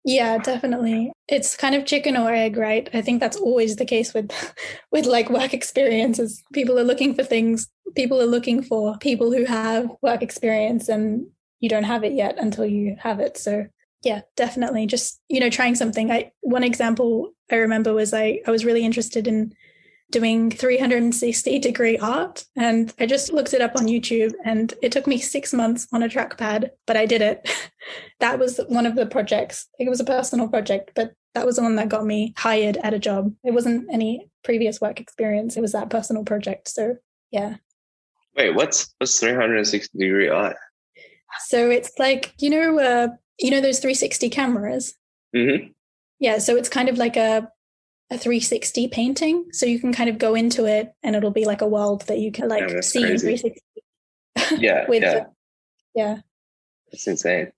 Yeah, 0.05 0.37
definitely. 0.39 1.13
It's 1.29 1.57
kind 1.57 1.75
of 1.75 1.87
chicken 1.87 2.17
or 2.17 2.31
egg, 2.33 2.57
right? 2.57 2.91
I 2.93 3.01
think 3.01 3.21
that's 3.21 3.39
always 3.39 3.77
the 3.77 3.87
case 3.87 4.13
with 4.13 4.33
with 4.91 5.07
like 5.07 5.31
work 5.31 5.55
experiences. 5.55 6.43
People 6.53 6.79
are 6.81 6.85
looking 6.85 7.15
for 7.15 7.23
things. 7.23 7.69
People 7.95 8.21
are 8.21 8.27
looking 8.27 8.61
for 8.61 8.99
people 8.99 9.33
who 9.33 9.45
have 9.45 9.89
work 10.03 10.21
experience 10.21 10.89
and 10.89 11.29
you 11.61 11.69
don't 11.69 11.85
have 11.85 12.03
it 12.03 12.13
yet 12.13 12.39
until 12.39 12.67
you 12.67 12.97
have 12.99 13.21
it. 13.21 13.39
So 13.39 13.67
yeah 14.05 14.23
definitely. 14.37 14.87
Just 14.87 15.21
you 15.29 15.41
know 15.41 15.51
trying 15.51 15.75
something. 15.75 16.11
I 16.11 16.33
one 16.41 16.65
example 16.65 17.35
i 17.51 17.57
remember 17.57 17.93
was 17.93 18.15
i 18.15 18.41
i 18.47 18.51
was 18.51 18.65
really 18.65 18.85
interested 18.85 19.27
in 19.27 19.55
doing 20.11 20.51
360 20.51 21.59
degree 21.59 21.99
art 21.99 22.45
and 22.57 22.93
i 23.01 23.07
just 23.07 23.33
looked 23.33 23.55
it 23.55 23.61
up 23.61 23.73
on 23.77 23.87
youtube 23.87 24.33
and 24.45 24.75
it 24.83 24.93
took 24.93 25.07
me 25.07 25.19
six 25.19 25.53
months 25.53 25.89
on 25.93 26.03
a 26.03 26.09
trackpad 26.09 26.71
but 26.87 26.97
i 26.97 27.07
did 27.07 27.23
it. 27.23 27.49
That 28.21 28.39
was 28.39 28.59
one 28.69 28.87
of 28.87 28.95
the 28.95 29.05
projects. 29.05 29.69
It 29.79 29.91
was 29.91 30.01
a 30.01 30.05
personal 30.05 30.49
project 30.49 30.93
but 30.95 31.13
that 31.35 31.45
was 31.45 31.57
the 31.57 31.63
one 31.63 31.77
that 31.77 31.91
got 31.91 32.07
me 32.07 32.33
hired 32.39 32.79
at 32.79 32.95
a 32.95 32.99
job. 32.99 33.35
It 33.45 33.53
wasn't 33.53 33.93
any 33.93 34.31
previous 34.43 34.81
work 34.81 35.01
experience. 35.01 35.59
It 35.59 35.61
was 35.61 35.73
that 35.73 35.91
personal 35.91 36.25
project 36.25 36.69
so 36.69 36.97
yeah. 37.31 37.57
Wait 38.37 38.55
what's 38.55 38.95
what's 38.99 39.21
360 39.21 39.99
degree 39.99 40.29
art? 40.31 40.57
So 41.49 41.69
it's 41.69 41.93
like 41.99 42.33
you 42.39 42.49
know 42.49 42.79
uh, 42.79 43.09
you 43.39 43.51
know 43.51 43.61
those 43.61 43.79
360 43.79 44.31
cameras? 44.31 44.95
Mm-hmm. 45.35 45.73
yeah 46.21 46.39
so 46.39 46.55
it's 46.55 46.69
kind 46.69 46.89
of 46.89 46.97
like 46.97 47.17
a 47.17 47.49
a 48.11 48.19
360 48.19 48.89
painting. 48.89 49.47
So 49.53 49.67
you 49.67 49.79
can 49.79 49.93
kind 49.93 50.11
of 50.11 50.19
go 50.19 50.35
into 50.35 50.67
it 50.67 50.93
and 51.03 51.17
it'll 51.17 51.31
be 51.31 51.45
like 51.45 51.61
a 51.61 51.67
world 51.67 52.03
that 52.03 52.19
you 52.19 52.31
can 52.31 52.49
like 52.49 52.83
see 52.83 53.03
in 53.03 53.19
360 53.19 53.61
yeah 54.59 54.85
with 54.89 55.03
yeah. 55.03 55.15
The, 55.15 55.27
yeah. 55.95 56.17
That's 56.91 57.07
insane. 57.07 57.51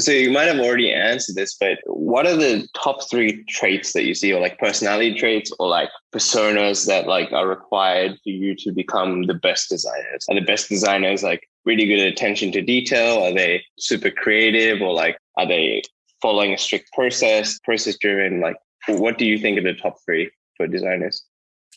So 0.00 0.10
you 0.10 0.30
might 0.30 0.44
have 0.44 0.58
already 0.58 0.92
answered 0.92 1.36
this 1.36 1.56
but 1.58 1.78
what 1.86 2.26
are 2.26 2.36
the 2.36 2.66
top 2.74 3.08
three 3.08 3.44
traits 3.44 3.92
that 3.92 4.04
you 4.04 4.14
see 4.14 4.32
or 4.32 4.40
like 4.40 4.58
personality 4.58 5.14
traits 5.14 5.52
or 5.58 5.68
like 5.68 5.90
personas 6.12 6.86
that 6.86 7.06
like 7.06 7.32
are 7.32 7.46
required 7.46 8.12
for 8.22 8.30
you 8.30 8.54
to 8.56 8.72
become 8.72 9.22
the 9.22 9.34
best 9.34 9.68
designers? 9.68 10.26
And 10.28 10.38
the 10.38 10.42
best 10.42 10.68
designers 10.68 11.22
like 11.22 11.48
really 11.64 11.86
good 11.86 12.00
attention 12.00 12.52
to 12.52 12.62
detail? 12.62 13.22
Are 13.22 13.32
they 13.32 13.64
super 13.78 14.10
creative 14.10 14.80
or 14.80 14.92
like 14.92 15.16
are 15.36 15.46
they 15.46 15.82
following 16.20 16.52
a 16.52 16.58
strict 16.58 16.92
process, 16.92 17.58
process 17.60 17.96
driven? 17.98 18.40
Like 18.40 18.56
what 18.88 19.18
do 19.18 19.24
you 19.24 19.38
think 19.38 19.58
are 19.58 19.62
the 19.62 19.74
top 19.74 19.96
three 20.04 20.30
for 20.56 20.66
designers? 20.66 21.24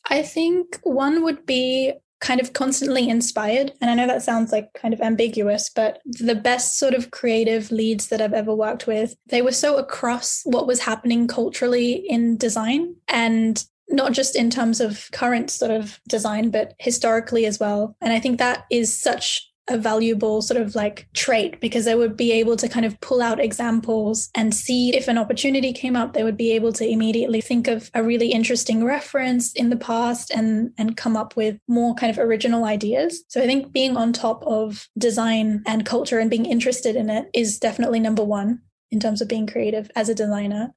I 0.10 0.22
think 0.22 0.80
one 0.84 1.24
would 1.24 1.46
be 1.46 1.94
kind 2.22 2.40
of 2.40 2.54
constantly 2.54 3.10
inspired. 3.10 3.74
And 3.82 3.90
I 3.90 3.94
know 3.94 4.08
that 4.08 4.24
sounds 4.24 4.52
like 4.52 4.74
kind 4.74 4.94
of 4.94 5.02
ambiguous, 5.02 5.70
but 5.70 6.00
the 6.06 6.36
best 6.36 6.80
sort 6.80 6.94
of 6.94 7.12
creative 7.12 7.72
leads 7.72 8.08
that 8.08 8.22
I've 8.22 8.34
ever 8.34 8.56
worked 8.56 8.88
with, 8.88 9.16
they 9.28 9.42
were 9.42 9.52
so 9.52 9.78
across 9.78 10.42
what 10.46 10.68
was 10.68 10.80
happening 10.80 11.28
culturally 11.28 12.04
in 12.08 12.38
design 12.38 12.96
and 13.08 13.64
not 13.90 14.14
just 14.14 14.36
in 14.36 14.50
terms 14.50 14.82
of 14.82 15.10
current 15.12 15.52
sort 15.52 15.72
of 15.72 16.00
design, 16.08 16.50
but 16.50 16.74
historically 16.80 17.46
as 17.46 17.60
well. 17.60 17.96
And 18.02 18.12
I 18.12 18.20
think 18.20 18.40
that 18.40 18.66
is 18.72 18.98
such 18.98 19.48
a 19.68 19.78
valuable 19.78 20.42
sort 20.42 20.62
of 20.62 20.76
like 20.76 21.08
trait 21.14 21.60
because 21.60 21.86
they 21.86 21.96
would 21.96 22.16
be 22.16 22.32
able 22.32 22.56
to 22.56 22.70
kind 22.70 22.86
of 22.86 23.00
pull 23.02 23.22
out 23.22 23.40
examples 23.40 24.30
and 24.36 24.54
see 24.54 24.96
if 24.96 25.08
an 25.08 25.18
opportunity 25.18 25.74
came 25.74 25.96
up 25.96 26.14
they 26.14 26.24
would 26.24 26.38
be 26.38 26.52
able 26.52 26.72
to 26.72 26.88
immediately 26.88 27.42
think 27.42 27.68
of 27.68 27.90
a 27.94 28.04
really 28.04 28.32
interesting 28.32 28.84
reference 28.84 29.54
in 29.54 29.70
the 29.70 29.76
past 29.78 30.32
and 30.32 30.72
and 30.78 30.98
come 30.98 31.18
up 31.18 31.36
with 31.36 31.58
more 31.68 31.96
kind 31.96 32.12
of 32.12 32.20
original 32.20 32.66
ideas. 32.66 33.24
So 33.28 33.42
i 33.42 33.46
think 33.46 33.72
being 33.72 33.98
on 33.98 34.14
top 34.14 34.44
of 34.46 34.88
design 34.98 35.64
and 35.66 35.86
culture 35.86 36.20
and 36.20 36.30
being 36.30 36.46
interested 36.46 36.96
in 36.96 37.10
it 37.10 37.30
is 37.34 37.60
definitely 37.60 38.00
number 38.00 38.24
1 38.24 38.62
in 38.92 39.00
terms 39.00 39.22
of 39.22 39.28
being 39.28 39.48
creative 39.48 39.90
as 39.96 40.10
a 40.10 40.16
designer 40.16 40.74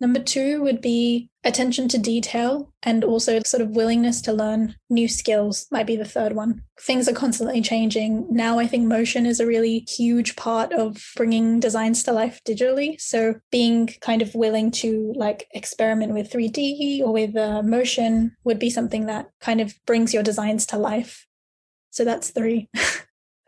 Number 0.00 0.20
two 0.20 0.62
would 0.62 0.80
be 0.80 1.28
attention 1.42 1.88
to 1.88 1.98
detail 1.98 2.72
and 2.84 3.02
also 3.02 3.40
sort 3.44 3.62
of 3.62 3.70
willingness 3.70 4.20
to 4.22 4.32
learn 4.32 4.76
new 4.88 5.08
skills, 5.08 5.66
might 5.72 5.86
be 5.86 5.96
the 5.96 6.04
third 6.04 6.34
one. 6.34 6.62
Things 6.80 7.08
are 7.08 7.14
constantly 7.14 7.60
changing. 7.60 8.26
Now, 8.30 8.60
I 8.60 8.68
think 8.68 8.86
motion 8.86 9.26
is 9.26 9.40
a 9.40 9.46
really 9.46 9.84
huge 9.88 10.36
part 10.36 10.72
of 10.72 11.02
bringing 11.16 11.58
designs 11.58 12.04
to 12.04 12.12
life 12.12 12.40
digitally. 12.46 13.00
So, 13.00 13.36
being 13.50 13.88
kind 14.00 14.22
of 14.22 14.34
willing 14.36 14.70
to 14.72 15.12
like 15.16 15.48
experiment 15.52 16.12
with 16.12 16.30
3D 16.30 17.00
or 17.00 17.12
with 17.12 17.36
uh, 17.36 17.62
motion 17.62 18.36
would 18.44 18.60
be 18.60 18.70
something 18.70 19.06
that 19.06 19.30
kind 19.40 19.60
of 19.60 19.74
brings 19.84 20.14
your 20.14 20.22
designs 20.22 20.64
to 20.66 20.78
life. 20.78 21.26
So, 21.90 22.04
that's 22.04 22.30
three. 22.30 22.68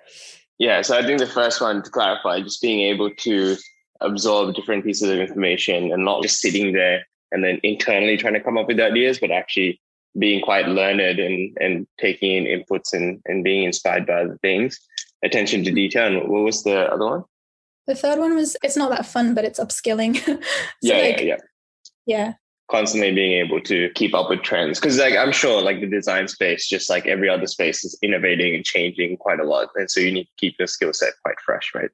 yeah. 0.59 0.83
So, 0.83 0.99
I 0.99 1.07
think 1.07 1.21
the 1.21 1.27
first 1.27 1.61
one 1.61 1.83
to 1.85 1.91
clarify, 1.91 2.41
just 2.41 2.61
being 2.61 2.81
able 2.81 3.11
to 3.11 3.57
absorb 4.01 4.55
different 4.55 4.85
pieces 4.85 5.09
of 5.09 5.19
information 5.19 5.93
and 5.93 6.05
not 6.05 6.23
just 6.23 6.41
sitting 6.41 6.73
there 6.73 7.07
and 7.33 7.45
then 7.45 7.61
internally 7.63 8.17
trying 8.17 8.35
to 8.35 8.41
come 8.41 8.59
up 8.59 8.67
with 8.67 8.81
ideas, 8.81 9.19
but 9.19 9.31
actually 9.31 9.81
being 10.19 10.43
quite 10.43 10.67
learned 10.67 11.01
and, 11.01 11.57
and 11.61 11.87
taking 11.99 12.33
in 12.33 12.45
inputs 12.45 12.93
and, 12.93 13.21
and 13.27 13.45
being 13.45 13.65
inspired 13.65 14.07
by 14.07 14.23
other 14.23 14.39
things. 14.43 14.79
Attention 15.25 15.65
to 15.65 15.71
detail. 15.71 16.07
And 16.07 16.29
what 16.29 16.43
was 16.43 16.63
the 16.63 16.93
other 16.93 17.07
one? 17.07 17.25
The 17.87 17.95
third 17.95 18.19
one 18.19 18.35
was 18.35 18.57
it's 18.63 18.77
not 18.77 18.91
that 18.91 19.07
fun, 19.07 19.35
but 19.35 19.45
it's 19.45 19.61
upskilling. 19.61 20.17
so 20.25 20.39
yeah, 20.83 20.95
like, 20.95 21.21
yeah, 21.21 21.25
yeah. 21.25 21.37
Yeah. 22.07 22.33
Constantly 22.71 23.13
being 23.13 23.33
able 23.45 23.61
to 23.63 23.91
keep 23.95 24.15
up 24.15 24.31
with 24.31 24.43
trends. 24.43 24.79
Cause 24.79 24.99
like 24.99 25.17
I'm 25.17 25.33
sure 25.33 25.61
like 25.61 25.81
the 25.81 25.89
design 25.89 26.29
space, 26.29 26.69
just 26.69 26.89
like 26.89 27.07
every 27.07 27.29
other 27.29 27.47
space, 27.47 27.85
is 27.85 27.99
innovating 28.01 28.55
and 28.55 28.65
changing 28.65 29.17
quite 29.17 29.41
a 29.41 29.45
lot. 29.45 29.69
And 29.75 29.91
so 29.91 30.01
you 30.01 30.13
need 30.13 30.25
to 30.25 30.31
keep 30.39 30.55
your 30.59 30.69
skill 30.69 30.93
set 30.93 31.15
quite 31.25 31.41
fresh, 31.45 31.73
right? 31.75 31.91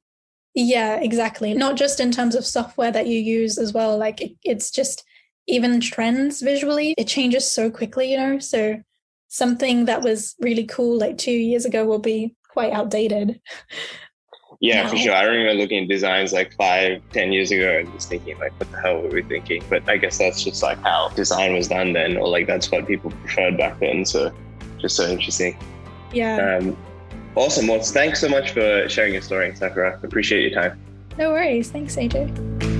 Yeah, 0.59 0.95
exactly. 0.95 1.53
Not 1.53 1.75
just 1.75 1.99
in 1.99 2.11
terms 2.11 2.33
of 2.33 2.43
software 2.43 2.91
that 2.91 3.05
you 3.05 3.19
use 3.19 3.59
as 3.59 3.73
well. 3.73 3.95
Like 3.95 4.21
it, 4.21 4.31
it's 4.43 4.71
just 4.71 5.03
even 5.45 5.79
trends 5.79 6.41
visually, 6.41 6.95
it 6.97 7.05
changes 7.05 7.49
so 7.49 7.69
quickly, 7.69 8.09
you 8.09 8.17
know? 8.17 8.39
So 8.39 8.81
something 9.27 9.85
that 9.85 10.01
was 10.01 10.33
really 10.39 10.65
cool 10.65 10.97
like 10.97 11.19
two 11.19 11.31
years 11.31 11.63
ago 11.63 11.85
will 11.85 11.99
be 11.99 12.35
quite 12.49 12.73
outdated. 12.73 13.39
Yeah, 14.59 14.81
now. 14.81 14.89
for 14.89 14.97
sure. 14.97 15.13
I 15.13 15.25
remember 15.25 15.53
looking 15.53 15.83
at 15.83 15.89
designs 15.89 16.33
like 16.33 16.51
five, 16.53 17.03
ten 17.13 17.31
years 17.31 17.51
ago 17.51 17.77
and 17.77 17.93
just 17.93 18.09
thinking 18.09 18.39
like, 18.39 18.59
what 18.59 18.71
the 18.71 18.81
hell 18.81 18.99
were 18.99 19.09
we 19.09 19.21
thinking? 19.21 19.63
But 19.69 19.87
I 19.87 19.97
guess 19.97 20.17
that's 20.17 20.43
just 20.43 20.63
like 20.63 20.81
how 20.81 21.09
design 21.09 21.53
was 21.53 21.67
done 21.67 21.93
then, 21.93 22.17
or 22.17 22.27
like 22.27 22.47
that's 22.47 22.71
what 22.71 22.87
people 22.87 23.11
preferred 23.11 23.57
back 23.59 23.79
then. 23.79 24.05
So 24.05 24.33
just 24.79 24.95
so 24.95 25.07
interesting. 25.07 25.55
Yeah. 26.11 26.57
Um, 26.59 26.75
awesome. 27.37 27.67
Well, 27.67 27.81
thanks 27.81 28.19
so 28.19 28.27
much 28.27 28.51
for 28.51 28.87
sharing 28.89 29.13
your 29.13 29.21
story, 29.21 29.55
Sakura. 29.55 29.99
Appreciate 30.03 30.51
your 30.51 30.61
time. 30.61 30.79
No 31.17 31.31
worries. 31.31 31.71
Thanks, 31.71 31.95
AJ. 31.95 32.76